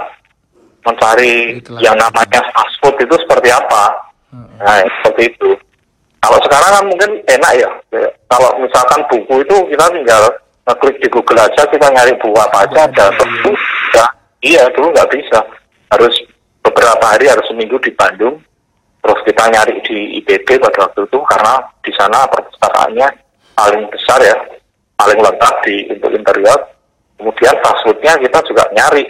[0.86, 1.80] mencari Itulah.
[1.82, 3.84] yang namanya fast food itu seperti apa.
[4.34, 5.50] Nah, seperti itu.
[6.22, 7.70] Kalau sekarang kan mungkin enak ya.
[7.94, 10.22] Ya, Kalau misalkan buku itu kita tinggal
[10.66, 13.54] ngeklik di Google aja, kita nyari buku apa aja, ada buku.
[13.94, 14.06] Ya,
[14.46, 15.42] iya, dulu nggak bisa.
[15.90, 16.14] Harus
[16.62, 18.38] beberapa hari, harus seminggu di Bandung.
[19.02, 23.08] Terus kita nyari di IPB pada waktu itu karena di sana perpustakaannya
[23.54, 24.36] paling besar ya,
[24.98, 26.60] paling lengkap di untuk interior.
[27.16, 29.08] Kemudian fast foodnya kita juga nyari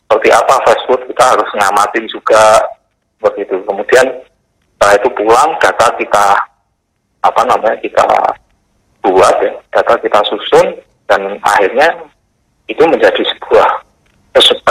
[0.00, 2.40] seperti apa fast food kita harus ngamatin juga
[3.20, 3.56] seperti itu.
[3.68, 4.06] Kemudian
[4.74, 6.26] setelah itu pulang data kita
[7.20, 8.06] apa namanya kita
[9.04, 10.66] buat ya data kita susun
[11.10, 12.08] dan akhirnya
[12.68, 13.77] itu menjadi sebuah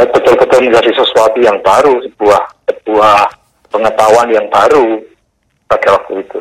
[0.05, 3.17] betul-betul menjadi sesuatu yang baru sebuah sebuah
[3.67, 5.01] pengetahuan yang baru
[5.65, 6.39] pada waktu itu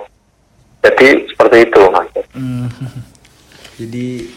[0.83, 2.69] jadi seperti itu mas Hmm.
[3.81, 4.29] Jadi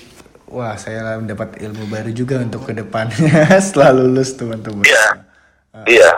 [0.48, 4.84] wah saya mendapat ilmu baru juga untuk ke depannya setelah lulus teman-teman.
[4.84, 5.06] iya
[5.86, 6.12] iya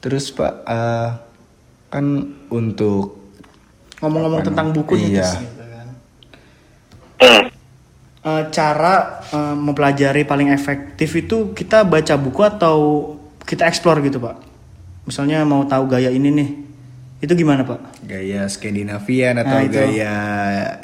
[0.00, 1.08] Terus pak eh,
[1.88, 2.06] kan
[2.48, 3.22] untuk
[4.00, 5.30] Ngomong-ngomong tentang buku Iya.
[5.30, 5.86] Gitu kan.
[7.22, 7.42] Hmm.
[8.22, 12.76] Eh, cara eh, mempelajari paling efektif itu kita baca buku atau
[13.42, 14.38] kita explore gitu pak?
[15.10, 16.50] Misalnya mau tahu gaya ini nih
[17.18, 17.82] itu gimana pak?
[18.06, 19.74] Gaya Skandinavian atau Nah, itu.
[19.74, 20.14] gaya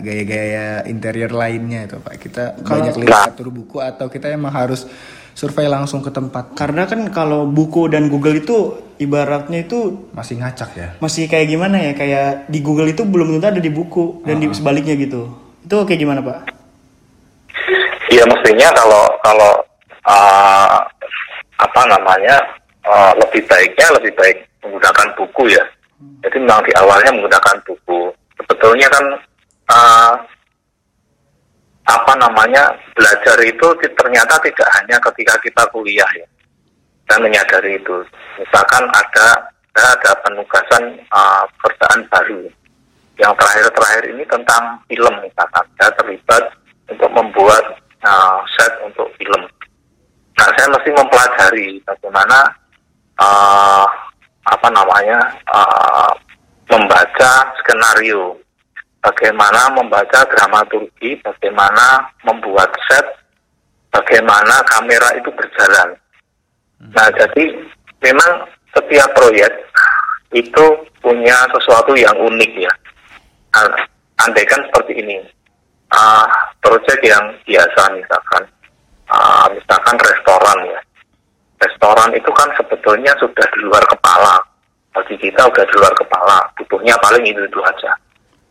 [0.02, 2.18] gaya-gaya interior lainnya itu pak.
[2.18, 4.90] Kita Kalau- banyak literatur buku atau kita emang harus
[5.30, 6.58] survei langsung ke tempat.
[6.58, 10.88] Karena kan kalau buku dan Google itu ibaratnya itu masih ngacak ya?
[10.98, 11.94] masih kayak gimana ya?
[11.94, 15.30] Kayak di Google itu belum tentu ada di buku dan di sebaliknya gitu.
[15.62, 16.57] Itu kayak gimana pak
[18.08, 19.52] Iya mestinya kalau kalau
[20.08, 20.80] uh,
[21.60, 22.36] apa namanya
[22.88, 25.64] uh, lebih baiknya lebih baik menggunakan buku ya.
[26.24, 28.08] Jadi memang di awalnya menggunakan buku.
[28.40, 29.04] Sebetulnya kan
[29.68, 30.14] uh,
[31.88, 33.66] apa namanya belajar itu
[33.96, 36.26] ternyata tidak hanya ketika kita kuliah ya
[37.08, 38.04] dan menyadari itu
[38.36, 39.28] misalkan ada
[39.78, 42.44] ada, penugasan uh, pekerjaan baru
[43.16, 46.44] yang terakhir-terakhir ini tentang film misalkan saya terlibat
[46.92, 47.64] untuk membuat
[48.04, 49.42] uh, set untuk film
[50.38, 52.38] nah saya mesti mempelajari bagaimana
[53.18, 53.86] uh,
[54.48, 55.18] apa namanya
[55.50, 56.12] uh,
[56.70, 57.32] membaca
[57.62, 58.38] skenario
[59.02, 63.06] bagaimana membaca dramaturgi, bagaimana membuat set,
[63.94, 65.96] bagaimana kamera itu berjalan.
[66.94, 67.58] Nah, jadi
[68.02, 69.50] memang setiap proyek
[70.36, 70.64] itu
[71.02, 72.72] punya sesuatu yang unik ya.
[73.56, 75.22] An- Andaikan seperti ini,
[75.88, 76.28] Ah,
[76.60, 78.44] proyek yang biasa misalkan,
[79.08, 80.80] ah, misalkan restoran ya.
[81.58, 84.36] Restoran itu kan sebetulnya sudah di luar kepala.
[84.94, 87.92] Bagi kita sudah di luar kepala, butuhnya paling itu itu aja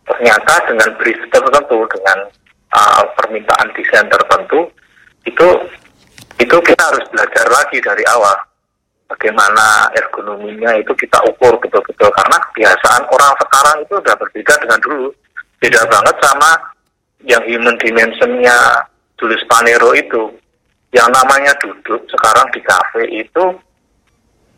[0.08, 2.18] ternyata dengan brief tertentu dengan
[2.72, 4.72] uh, permintaan desain tertentu
[5.28, 5.48] itu
[6.40, 8.36] itu kita harus belajar lagi dari awal
[9.12, 15.08] bagaimana ergonominya itu kita ukur betul-betul karena kebiasaan orang sekarang itu udah berbeda dengan dulu
[15.60, 16.52] beda banget sama
[17.28, 18.56] yang human dimensionnya
[19.20, 20.32] Julius Panero itu
[20.96, 23.46] yang namanya duduk sekarang di kafe itu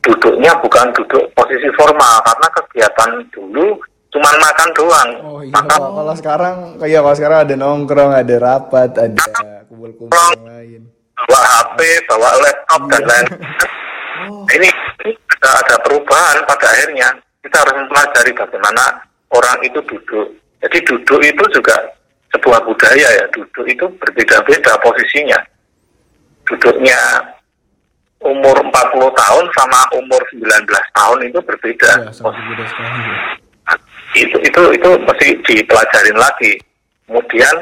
[0.06, 3.76] duduknya bukan duduk posisi formal karena kegiatan dulu
[4.10, 8.36] cuman makan doang Oh iya, makan kalau kalau sekarang kayak kalau sekarang ada nongkrong, ada
[8.42, 9.24] rapat, ada
[9.70, 10.82] kumpul-kumpul yang lain.
[11.20, 13.26] bawa HP, bawa laptop dan lain.
[14.20, 14.68] Nah, ini
[15.04, 17.10] ini ada, ada perubahan pada akhirnya.
[17.40, 18.84] Kita harus mempelajari bagaimana
[19.32, 20.28] orang itu duduk.
[20.60, 21.76] Jadi duduk itu juga
[22.36, 23.26] sebuah budaya ya.
[23.34, 25.40] Duduk itu berbeda-beda posisinya.
[26.50, 27.00] Duduknya
[28.20, 28.74] umur 40
[29.16, 32.12] tahun sama umur 19 tahun itu berbeda.
[32.12, 33.00] Sangat berbeda sekali.
[33.06, 33.16] ya.
[34.18, 36.58] itu itu itu mesti dipelajarin lagi
[37.06, 37.56] kemudian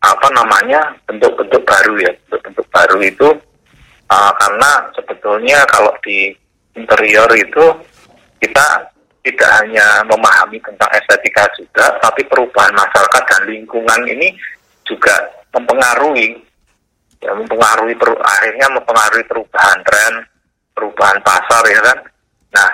[0.00, 3.28] apa namanya bentuk-bentuk baru ya bentuk-bentuk baru itu
[4.08, 6.32] uh, karena sebetulnya kalau di
[6.76, 7.64] interior itu
[8.40, 8.88] kita
[9.20, 14.32] tidak hanya memahami tentang estetika juga tapi perubahan masyarakat dan lingkungan ini
[14.88, 15.12] juga
[15.52, 16.40] mempengaruhi
[17.20, 20.14] ya mempengaruhi peru- akhirnya mempengaruhi perubahan tren
[20.72, 21.98] perubahan pasar ya kan
[22.50, 22.70] nah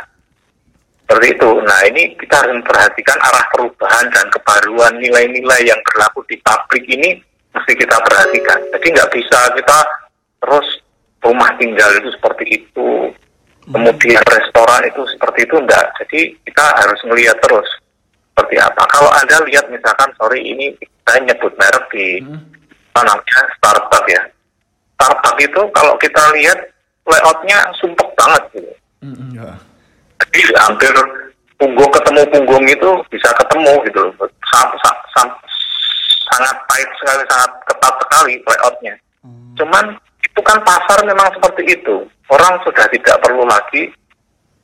[1.06, 1.50] seperti itu.
[1.62, 7.14] Nah ini kita harus memperhatikan arah perubahan dan kebaruan nilai-nilai yang berlaku di pabrik ini
[7.54, 8.59] mesti kita perhatikan.
[8.74, 9.78] Jadi nggak bisa kita
[10.42, 10.66] terus
[11.22, 13.14] rumah tinggal itu seperti itu,
[13.66, 15.87] kemudian restoran itu seperti itu enggak.
[16.02, 17.66] Jadi kita harus melihat terus
[18.33, 18.83] seperti apa.
[18.88, 22.22] Kalau anda lihat misalkan, sorry ini saya nyebut merek di
[22.92, 24.22] apa namanya Starbucks ya.
[24.96, 26.59] Starbucks itu kalau kita lihat
[27.07, 29.52] layoutnya sumpek banget gitu Mm, ya.
[30.18, 30.90] jadi hampir
[31.61, 34.12] punggung ketemu punggung itu bisa ketemu gitu loh
[34.50, 35.38] Sa- sa- sa-
[36.26, 38.94] sangat tight sekali sangat ketat sekali layoutnya
[39.55, 39.85] cuman
[40.37, 42.05] itu kan pasar memang seperti itu.
[42.29, 43.88] Orang sudah tidak perlu lagi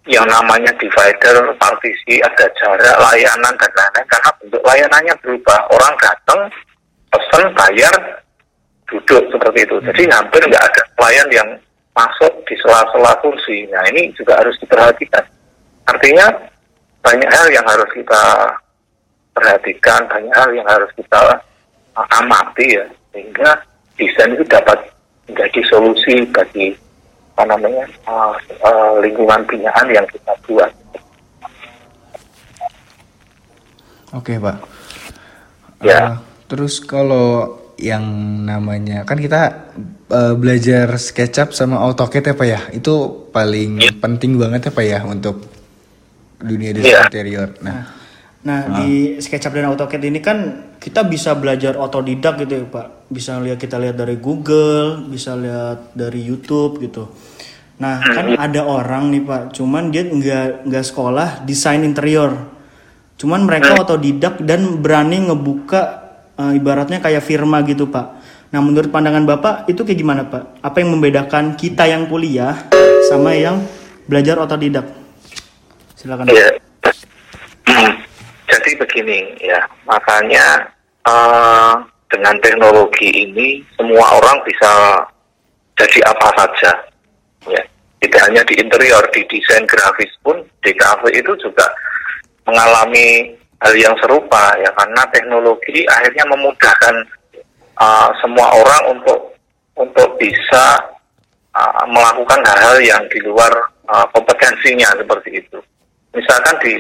[0.05, 5.59] yang namanya divider partisi ada jarak layanan dan lain-lain karena bentuk layanannya berubah.
[5.73, 6.53] Orang datang
[7.09, 7.95] pesen bayar
[8.85, 9.77] duduk seperti itu.
[9.81, 11.49] Jadi hampir nggak ada pelayan yang
[11.97, 13.65] masuk di sela-sela kursi.
[13.73, 15.25] Nah ini juga harus diperhatikan.
[15.89, 16.29] Artinya
[17.01, 18.23] banyak hal yang harus kita
[19.33, 21.41] perhatikan, banyak hal yang harus kita
[21.97, 22.85] amati ya,
[23.17, 23.57] sehingga
[23.97, 24.92] desain itu dapat
[25.29, 26.75] menjadi solusi bagi
[27.33, 30.71] apa namanya uh, uh, lingkungan binaan yang kita buat.
[34.13, 34.57] Oke pak.
[35.81, 35.97] Ya.
[35.99, 36.13] Eh,
[36.47, 38.05] terus kalau yang
[38.45, 39.73] namanya kan kita
[40.13, 42.95] eh, belajar SketchUp sama AutoCAD ya pak ya, itu
[43.33, 43.97] paling Iya.
[43.97, 45.49] penting banget ya pak ya untuk
[46.39, 47.09] dunia desain Iya.
[47.09, 47.49] interior.
[47.65, 47.81] Nah,
[48.43, 50.39] Nah, di SketchUp dan AutoCAD ini kan
[50.83, 53.02] kita bisa belajar otodidak gitu ya, Pak.
[53.13, 57.13] Bisa lihat kita lihat dari Google, bisa lihat dari YouTube gitu.
[57.77, 62.33] Nah, kan ada orang nih, Pak, cuman dia nggak nggak sekolah desain interior.
[63.21, 65.83] Cuman mereka otodidak dan berani ngebuka
[66.41, 68.07] eh, ibaratnya kayak firma gitu, Pak.
[68.55, 70.63] Nah, menurut pandangan Bapak itu kayak gimana, Pak?
[70.63, 72.71] Apa yang membedakan kita yang kuliah
[73.11, 73.61] sama yang
[74.07, 74.87] belajar otodidak?
[75.99, 76.31] Silakan.
[76.31, 76.37] Pak.
[76.39, 76.49] Ya.
[78.53, 79.59] Jadi begini ya,
[79.91, 80.71] makanya
[81.03, 81.75] eh,
[82.13, 85.03] dengan teknologi ini semua orang bisa
[85.81, 86.73] jadi apa saja.
[87.49, 87.63] Ya,
[88.05, 91.67] tidak hanya di interior, di desain grafis pun DKV itu juga
[92.47, 96.95] mengalami hal yang serupa ya karena teknologi akhirnya memudahkan
[97.79, 99.33] eh, semua orang untuk
[99.79, 100.79] untuk bisa
[101.57, 103.53] uh, melakukan hal-hal yang di luar
[103.89, 105.59] uh, kompetensinya seperti itu.
[106.13, 106.73] Misalkan di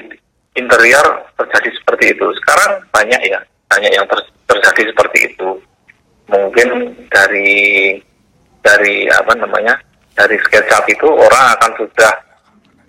[0.60, 2.26] interior terjadi seperti itu.
[2.44, 3.40] Sekarang banyak ya,
[3.72, 5.50] banyak yang ter- terjadi seperti itu.
[6.32, 7.92] mungkin dari
[8.64, 9.76] dari apa namanya
[10.16, 12.12] dari SketchUp itu orang akan sudah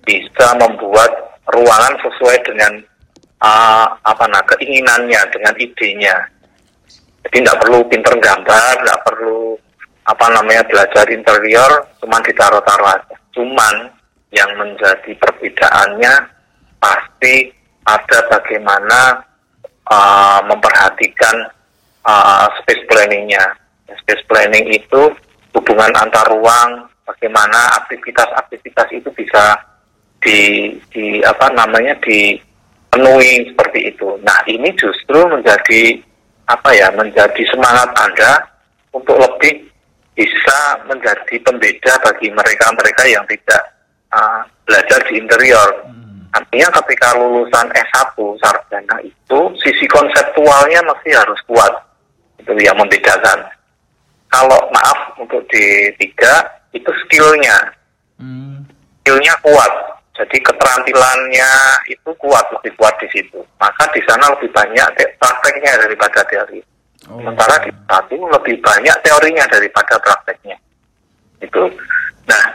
[0.07, 1.11] bisa membuat
[1.51, 2.71] ruangan sesuai dengan
[3.43, 6.15] uh, apa nah keinginannya dengan idenya
[7.27, 9.59] jadi nggak perlu pinter gambar nggak perlu
[10.07, 11.71] apa namanya belajar interior
[12.03, 13.75] cuman ditaruh-taruh aja cuman
[14.35, 16.13] yang menjadi perbedaannya
[16.79, 17.53] pasti
[17.87, 19.23] ada bagaimana
[19.87, 21.49] uh, memperhatikan
[22.05, 23.57] uh, space planningnya
[24.03, 25.01] space planning itu
[25.53, 29.59] hubungan antar ruang bagaimana aktivitas-aktivitas itu bisa
[30.23, 34.17] di, di apa namanya dipenuhi seperti itu.
[34.23, 35.99] Nah ini justru menjadi
[36.47, 38.33] apa ya menjadi semangat anda
[38.91, 39.67] untuk lebih
[40.13, 43.63] bisa menjadi pembeda bagi mereka-mereka yang tidak
[44.13, 45.69] uh, belajar di interior.
[45.87, 46.02] Hmm.
[46.33, 51.73] Artinya ketika lulusan S1 sarjana itu sisi konseptualnya masih harus kuat.
[52.41, 53.45] Itu yang membedakan.
[54.33, 56.41] Kalau maaf untuk di tiga
[56.73, 57.53] itu skillnya,
[58.17, 58.65] hmm.
[59.05, 61.51] skillnya kuat jadi keterampilannya
[61.89, 63.41] itu kuat, lebih kuat di situ.
[63.57, 66.61] Maka di sana lebih banyak prakteknya daripada teori.
[67.09, 67.17] Oh.
[67.17, 70.57] Sementara di satu lebih banyak teorinya daripada prakteknya.
[71.41, 71.65] Itu.
[72.29, 72.45] Nah,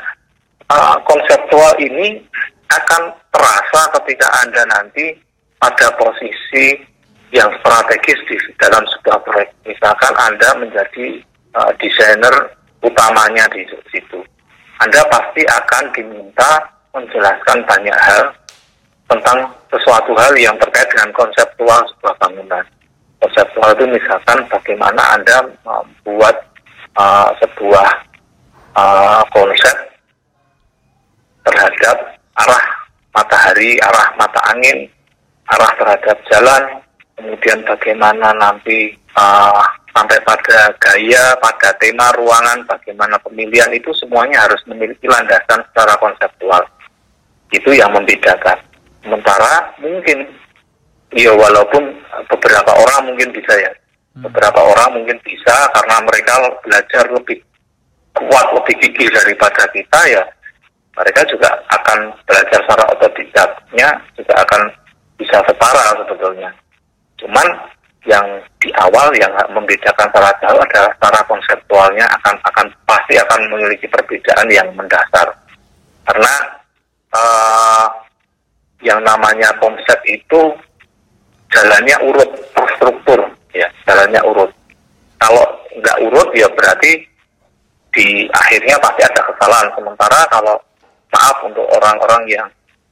[0.71, 2.23] uh, konseptual ini
[2.69, 3.03] akan
[3.33, 5.17] terasa ketika Anda nanti
[5.59, 6.79] pada posisi
[7.33, 9.51] yang strategis di dalam sebuah proyek.
[9.69, 11.21] Misalkan Anda menjadi
[11.57, 12.35] uh, desainer
[12.81, 14.21] utamanya di situ.
[14.79, 16.63] Anda pasti akan diminta
[16.95, 18.33] menjelaskan banyak hal
[19.11, 22.65] tentang sesuatu hal yang terkait dengan konseptual sebuah bangunan.
[23.19, 26.37] Konseptual itu misalkan bagaimana Anda membuat
[26.95, 27.89] uh, sebuah
[28.79, 29.77] uh, konsep
[31.43, 32.65] terhadap arah
[33.15, 34.87] matahari, arah mata angin,
[35.51, 36.63] arah terhadap jalan,
[37.19, 44.63] kemudian bagaimana nanti uh, sampai pada gaya, pada tema ruangan, bagaimana pemilihan itu semuanya harus
[44.71, 46.63] memiliki landasan secara konseptual.
[47.51, 48.61] Itu yang membedakan.
[49.03, 50.29] Sementara mungkin,
[51.17, 51.83] ya walaupun
[52.31, 53.73] beberapa orang mungkin bisa ya,
[54.15, 54.31] hmm.
[54.31, 57.39] beberapa orang mungkin bisa karena mereka belajar lebih
[58.15, 60.23] kuat, lebih gigih daripada kita ya,
[60.99, 64.63] mereka juga akan belajar secara otodidaknya juga akan
[65.15, 66.51] bisa setara sebetulnya.
[67.19, 67.47] Cuman
[68.07, 68.27] yang
[68.59, 74.49] di awal yang membedakan salah jauh adalah secara konseptualnya akan akan pasti akan memiliki perbedaan
[74.51, 75.29] yang mendasar.
[76.09, 76.35] Karena
[77.15, 77.87] uh,
[78.83, 80.55] yang namanya konsep itu
[81.51, 83.21] jalannya urut terstruktur
[83.55, 84.51] ya jalannya urut.
[85.19, 85.45] Kalau
[85.79, 87.03] nggak urut ya berarti
[87.95, 89.69] di akhirnya pasti ada kesalahan.
[89.75, 90.57] Sementara kalau
[91.13, 92.49] maaf untuk orang-orang yang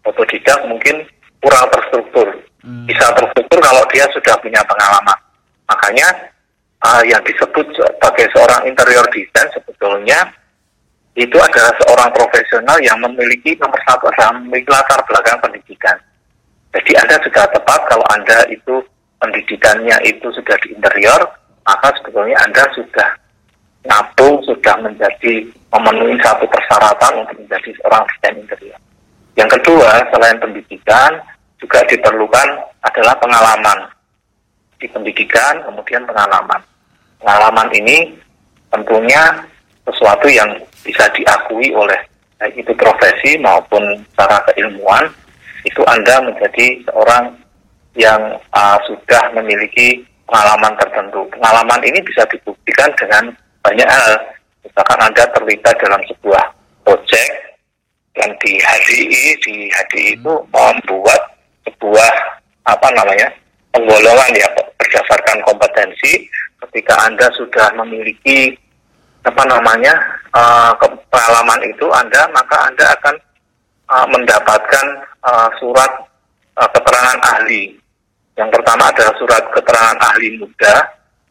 [0.06, 1.04] otodidak mungkin
[1.42, 2.26] kurang terstruktur
[2.64, 2.86] hmm.
[2.88, 5.18] bisa terstruktur kalau dia sudah punya pengalaman
[5.66, 6.08] makanya
[6.84, 10.32] uh, yang disebut sebagai seorang interior design sebetulnya
[11.16, 15.96] itu adalah seorang profesional yang memiliki nomor satu adalah memiliki latar belakang pendidikan.
[16.76, 18.84] Jadi Anda sudah tepat kalau Anda itu
[19.16, 21.24] pendidikannya itu sudah di interior,
[21.64, 23.16] maka sebetulnya Anda sudah
[23.86, 28.80] ngapung, sudah menjadi memenuhi satu persyaratan untuk menjadi seorang asisten interior.
[29.36, 31.10] Yang kedua, selain pendidikan,
[31.56, 32.48] juga diperlukan
[32.84, 33.78] adalah pengalaman
[34.76, 36.60] di pendidikan, kemudian pengalaman.
[37.20, 38.12] Pengalaman ini
[38.68, 39.22] tentunya
[39.88, 40.52] sesuatu yang
[40.84, 41.96] bisa diakui oleh
[42.36, 43.80] baik itu profesi maupun
[44.12, 45.08] secara keilmuan
[45.64, 47.32] itu Anda menjadi seorang
[47.96, 51.24] yang uh, sudah memiliki pengalaman tertentu.
[51.32, 53.32] Pengalaman ini bisa dibuktikan dengan
[53.66, 54.14] banyak hal.
[54.62, 56.44] Misalkan Anda terlibat dalam sebuah
[56.86, 57.28] proyek
[58.14, 61.22] yang di HDI, di HDI itu membuat
[61.66, 62.12] sebuah
[62.66, 63.26] apa namanya
[63.74, 64.46] penggolongan ya
[64.78, 66.30] berdasarkan kompetensi.
[66.62, 68.54] Ketika Anda sudah memiliki
[69.26, 69.92] apa namanya
[70.30, 70.72] uh,
[71.10, 73.14] pengalaman itu Anda maka Anda akan
[73.90, 74.86] uh, mendapatkan
[75.26, 75.90] uh, surat
[76.62, 77.74] uh, keterangan ahli.
[78.36, 80.74] Yang pertama adalah surat keterangan ahli muda,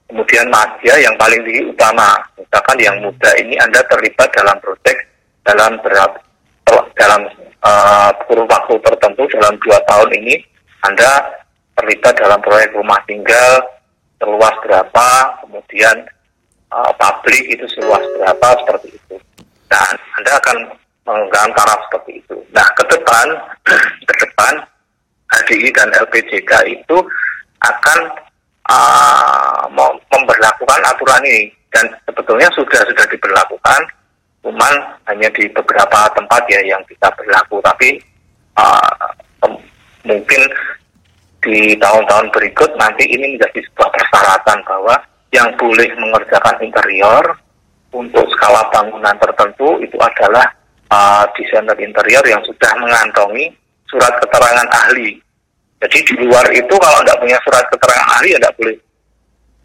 [0.09, 2.15] kemudian madya yang paling utama.
[2.37, 4.97] Misalkan yang muda ini Anda terlibat dalam proyek
[5.45, 6.11] dalam berat
[6.97, 7.21] dalam
[7.61, 10.35] uh, waktu tertentu dalam dua tahun ini
[10.85, 11.29] Anda
[11.77, 13.61] terlibat dalam proyek rumah tinggal
[14.17, 15.09] seluas berapa,
[15.43, 16.07] kemudian
[16.71, 19.15] uh, publik itu seluas berapa seperti itu.
[19.69, 20.57] Nah, Anda akan
[21.05, 22.37] menggunakan taraf seperti itu.
[22.55, 23.27] Nah, ke depan,
[24.09, 24.53] ke depan
[25.35, 26.97] HDI dan LPJK itu
[27.61, 27.99] akan
[28.69, 29.65] uh,
[30.11, 33.81] memperlakukan aturan ini dan sebetulnya sudah sudah diberlakukan,
[34.45, 34.73] cuman
[35.11, 37.59] hanya di beberapa tempat ya yang bisa berlaku.
[37.61, 37.99] Tapi
[38.57, 39.11] uh,
[40.05, 40.41] mungkin
[41.45, 44.95] di tahun-tahun berikut nanti ini menjadi sebuah persyaratan bahwa
[45.29, 47.37] yang boleh mengerjakan interior
[47.93, 50.47] untuk skala bangunan tertentu itu adalah
[50.89, 53.51] uh, desainer interior yang sudah mengantongi
[53.87, 55.21] surat keterangan ahli.
[55.85, 58.75] Jadi di luar itu kalau tidak punya surat keterangan ahli ya tidak boleh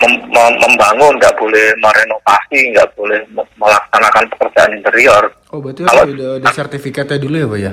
[0.04, 5.24] mem- mem- membangun, nggak boleh merenovasi, nggak boleh me- melaksanakan pekerjaan interior.
[5.48, 7.72] Oh berarti Kalau- udah ada sertifikatnya dulu ya pak ya?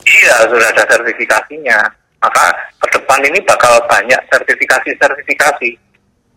[0.00, 1.78] Iya, sudah ada sertifikasinya.
[2.20, 2.44] Maka
[2.84, 5.70] ke depan ini bakal banyak sertifikasi-sertifikasi.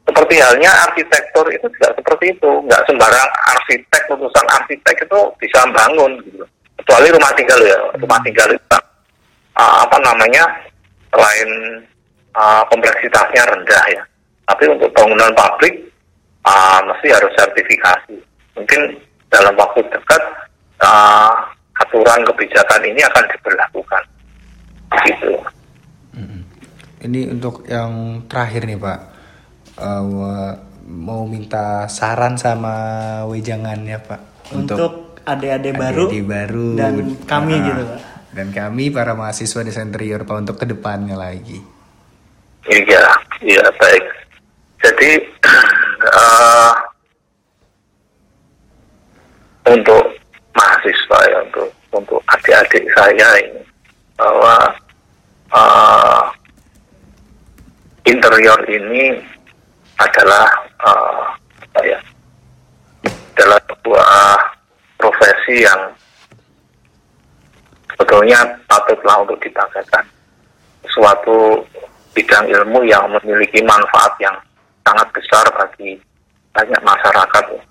[0.04, 2.52] Seperti halnya arsitektur itu juga seperti itu.
[2.68, 6.12] Nggak sembarang arsitek, lulusan arsitek itu bisa bangun.
[6.24, 6.44] Gitu.
[6.80, 7.78] Kecuali rumah tinggal ya.
[8.00, 8.78] Rumah tinggal itu
[9.60, 10.44] uh, apa namanya,
[11.14, 11.50] selain
[12.34, 14.04] uh, kompleksitasnya rendah ya.
[14.50, 15.78] Tapi untuk bangunan pabrik,
[16.44, 18.18] uh, mesti harus sertifikasi.
[18.58, 18.82] Mungkin
[19.30, 20.22] dalam waktu dekat,
[20.82, 21.32] uh,
[21.78, 24.04] aturan kebijakan ini akan diberlakukan.
[25.06, 25.34] Gitu.
[27.04, 29.00] Ini untuk yang terakhir nih pak,
[29.82, 32.76] wa- mau minta saran sama
[33.28, 36.94] wejangannya pak Untuk adik-adik baru, adik-adik baru dan
[37.24, 38.00] kami Ah, gitu Pak.
[38.34, 41.62] Dan kami para mahasiswa desain interior pak untuk ke depannya lagi.
[42.66, 43.06] Iya,
[43.46, 44.06] iya baik.
[44.82, 45.10] Jadi
[46.18, 46.74] eh,
[49.70, 50.18] untuk
[50.58, 53.62] mahasiswa ya, untuk untuk adik-adik saya ini
[54.18, 54.58] bahwa
[55.54, 56.24] eh,
[58.10, 59.22] interior ini
[60.02, 60.50] adalah
[60.82, 61.24] eh,
[61.70, 62.00] apa ya?
[63.34, 64.14] adalah sebuah
[64.98, 65.90] profesi yang
[68.04, 70.04] sebetulnya patutlah untuk dibanggakan
[70.92, 71.64] suatu
[72.12, 74.36] bidang ilmu yang memiliki manfaat yang
[74.84, 75.96] sangat besar bagi
[76.52, 77.44] banyak masyarakat.
[77.56, 77.64] ya.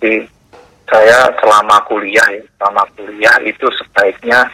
[0.00, 0.24] Jadi
[0.88, 4.48] saya selama kuliah, ya, selama kuliah itu sebaiknya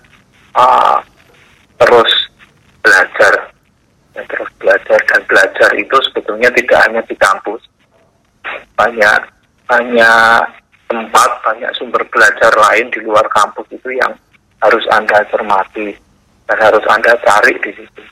[0.58, 0.98] uh,
[1.78, 2.10] terus
[2.82, 3.54] belajar,
[4.18, 7.62] ya, terus belajar dan belajar itu sebetulnya tidak hanya di kampus,
[8.74, 9.20] banyak
[9.70, 10.42] banyak
[10.90, 14.10] tempat, banyak sumber belajar lain di luar kampus itu yang
[14.62, 15.98] harus anda cermati
[16.46, 18.02] dan harus anda cari di situ.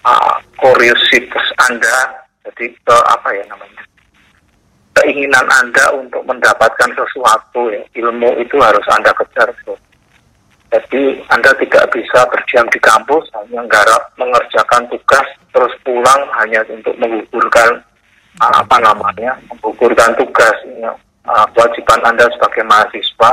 [0.00, 3.84] Uh, kuriositas anda, jadi ke apa ya namanya?
[4.96, 9.52] Keinginan anda untuk mendapatkan sesuatu ya, ilmu itu harus anda kejar.
[9.62, 9.76] bro.
[10.72, 16.94] Jadi anda tidak bisa berdiam di kampus hanya garap mengerjakan tugas terus pulang hanya untuk
[16.96, 17.82] menggugurkan
[18.40, 20.94] uh, apa namanya menggugurkan tugas ya,
[21.28, 23.30] uh, kewajiban anda sebagai mahasiswa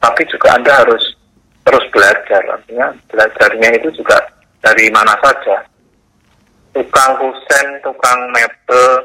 [0.00, 1.14] tapi juga anda harus
[1.64, 2.42] terus belajar.
[2.48, 4.16] Artinya belajarnya itu juga
[4.64, 5.62] dari mana saja.
[6.72, 9.04] Tukang kusen tukang mebel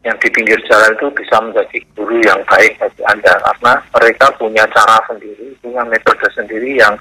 [0.00, 3.36] yang di pinggir jalan itu bisa menjadi guru yang baik bagi anda.
[3.36, 6.96] Karena mereka punya cara sendiri punya metode sendiri yang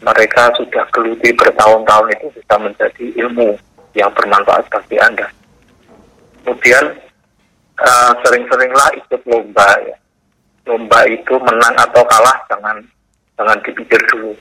[0.00, 3.56] mereka sudah geluti bertahun-tahun itu bisa menjadi ilmu
[3.92, 5.28] yang bermanfaat bagi anda.
[6.44, 6.84] Kemudian
[7.80, 9.96] eh, sering-seringlah ikut lomba ya
[10.64, 12.76] lomba itu menang atau kalah jangan
[13.36, 14.32] jangan dipikir dulu.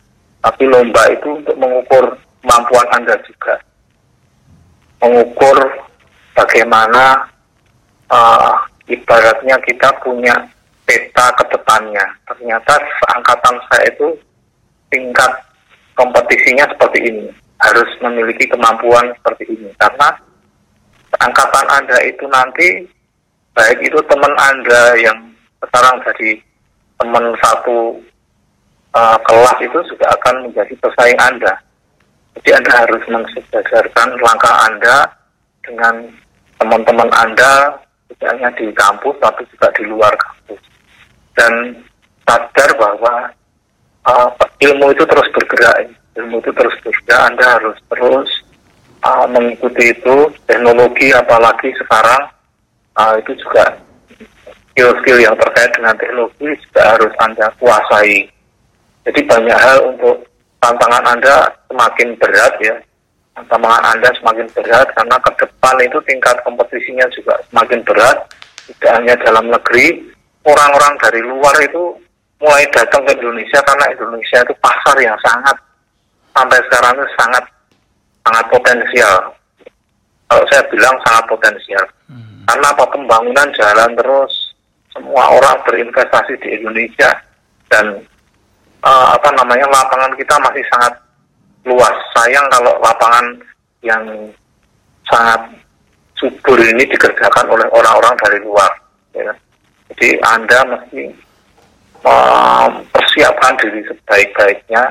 [0.44, 2.04] Tapi lomba itu untuk mengukur
[2.44, 3.56] kemampuan Anda juga.
[5.00, 5.58] Mengukur
[6.36, 7.28] bagaimana
[8.12, 8.56] uh,
[8.88, 10.36] ibaratnya kita punya
[10.84, 12.04] peta ke depannya.
[12.28, 12.76] Ternyata
[13.16, 14.08] angkatan saya itu
[14.92, 15.32] tingkat
[15.96, 17.28] kompetisinya seperti ini.
[17.64, 19.72] Harus memiliki kemampuan seperti ini.
[19.80, 20.12] Karena
[21.24, 22.84] angkatan Anda itu nanti
[23.56, 25.33] baik itu teman Anda yang
[25.64, 26.30] sekarang jadi
[27.00, 27.98] teman satu
[28.94, 31.54] uh, kelas itu juga akan menjadi pesaing Anda.
[32.40, 34.98] Jadi Anda harus mensejajarkan langkah Anda
[35.64, 35.96] dengan
[36.58, 37.78] teman-teman Anda,
[38.14, 40.62] tidak hanya di kampus, tapi juga di luar kampus.
[41.34, 41.54] Dan
[42.26, 43.16] sadar bahwa
[44.08, 44.30] uh,
[44.62, 48.30] ilmu itu terus bergerak, ilmu itu terus bergerak, Anda harus terus
[49.06, 50.16] uh, mengikuti itu,
[50.50, 52.24] teknologi apalagi sekarang
[52.98, 53.78] uh, itu juga
[54.74, 58.26] skill-skill yang terkait dengan teknologi juga harus Anda kuasai.
[59.06, 60.26] Jadi banyak hal untuk
[60.58, 62.76] tantangan Anda semakin berat ya.
[63.38, 68.18] Tantangan Anda semakin berat karena ke depan itu tingkat kompetisinya juga semakin berat.
[68.64, 70.02] Tidak hanya dalam negeri,
[70.42, 71.94] orang-orang dari luar itu
[72.42, 75.56] mulai datang ke Indonesia karena Indonesia itu pasar yang sangat
[76.34, 77.44] sampai sekarang itu sangat
[78.26, 79.18] sangat potensial.
[80.32, 81.86] Kalau saya bilang sangat potensial.
[82.44, 84.53] Karena apa pembangunan jalan terus,
[84.94, 87.10] semua orang berinvestasi di Indonesia
[87.68, 87.98] dan
[88.86, 90.94] eh, apa namanya lapangan kita masih sangat
[91.66, 91.96] luas.
[92.14, 93.26] Sayang kalau lapangan
[93.82, 94.06] yang
[95.10, 95.42] sangat
[96.16, 98.72] subur ini dikerjakan oleh orang-orang dari luar.
[99.18, 99.34] Ya.
[99.94, 101.04] Jadi Anda mesti
[102.04, 104.84] mempersiapkan diri sebaik-baiknya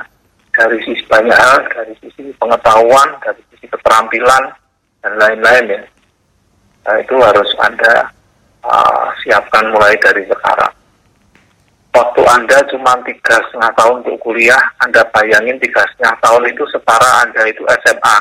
[0.53, 4.53] dari sisi banyak hal, dari sisi pengetahuan, dari sisi keterampilan
[5.01, 5.83] dan lain-lain ya.
[6.83, 8.11] Nah, itu harus Anda
[8.67, 10.73] uh, siapkan mulai dari sekarang.
[11.93, 17.11] Waktu Anda cuma tiga setengah tahun untuk kuliah, Anda bayangin tiga setengah tahun itu setara
[17.29, 18.17] Anda itu SMA.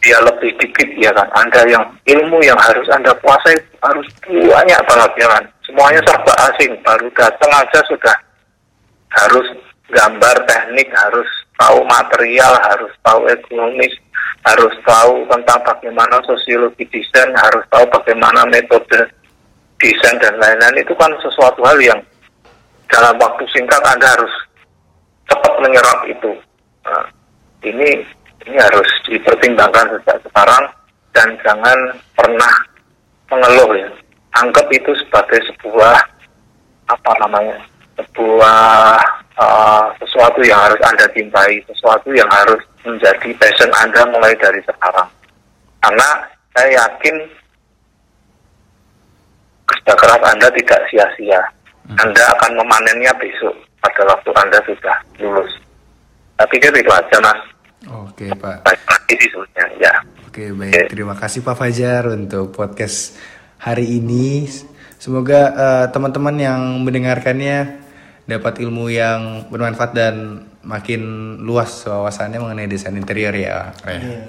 [0.00, 1.28] Dia lebih dikit ya kan.
[1.38, 3.54] Anda yang ilmu yang harus Anda kuasai
[3.84, 5.44] harus banyak banget ya kan.
[5.62, 6.72] Semuanya serba asing.
[6.82, 8.16] Baru datang aja sudah
[9.14, 9.46] harus
[9.92, 11.28] gambar teknik, harus
[11.58, 13.94] tahu material, harus tahu ekonomis,
[14.40, 19.04] harus tahu tentang bagaimana sosiologi desain, harus tahu bagaimana metode
[19.80, 22.00] desain dan lain-lain itu kan sesuatu hal yang
[22.88, 24.34] dalam waktu singkat Anda harus
[25.28, 26.32] cepat menyerap itu.
[26.84, 27.06] Nah,
[27.64, 28.02] ini
[28.48, 30.64] ini harus dipertimbangkan sejak sekarang
[31.12, 31.78] dan jangan
[32.16, 32.52] pernah
[33.28, 33.90] mengeluh ya.
[34.40, 35.96] Anggap itu sebagai sebuah
[36.90, 37.58] apa namanya
[37.98, 38.98] sebuah
[39.40, 45.08] uh, sesuatu yang harus anda cintai, sesuatu yang harus menjadi passion anda mulai dari sekarang.
[45.80, 46.08] Karena
[46.52, 47.16] saya yakin
[49.64, 51.40] kerja keras anda tidak sia-sia.
[51.90, 55.50] Anda akan memanennya besok pada waktu anda sudah lulus.
[56.38, 57.40] Tapi pikir itu aja mas.
[57.90, 58.62] Oke Pak.
[58.62, 59.94] Baik sebenarnya ya.
[60.30, 60.94] Oke baik.
[60.94, 63.18] Terima kasih Pak Fajar untuk podcast
[63.58, 64.46] hari ini.
[65.00, 67.79] Semoga eh, teman-teman yang mendengarkannya
[68.30, 71.02] dapat ilmu yang bermanfaat dan makin
[71.42, 73.74] luas wawasannya mengenai desain interior ya.
[73.82, 73.98] Ya.
[73.98, 74.22] Iya.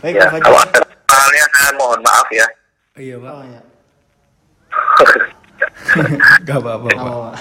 [0.00, 2.46] Baik, ya, kalau ada kesalahannya saya mohon maaf ya.
[2.96, 3.32] Iya Pak.
[3.32, 3.60] Oh ya.
[6.44, 7.04] Gak apa-apa Pak.
[7.04, 7.32] Oh.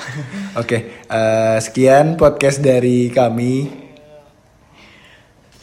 [0.61, 3.83] Oke, eh, sekian podcast dari kami.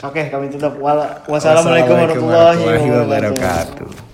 [0.01, 0.81] Oke, kami tutup.
[1.29, 3.05] Wassalamualaikum warahmatullahi wabarakatuh.
[3.05, 4.10] wabarakatuh.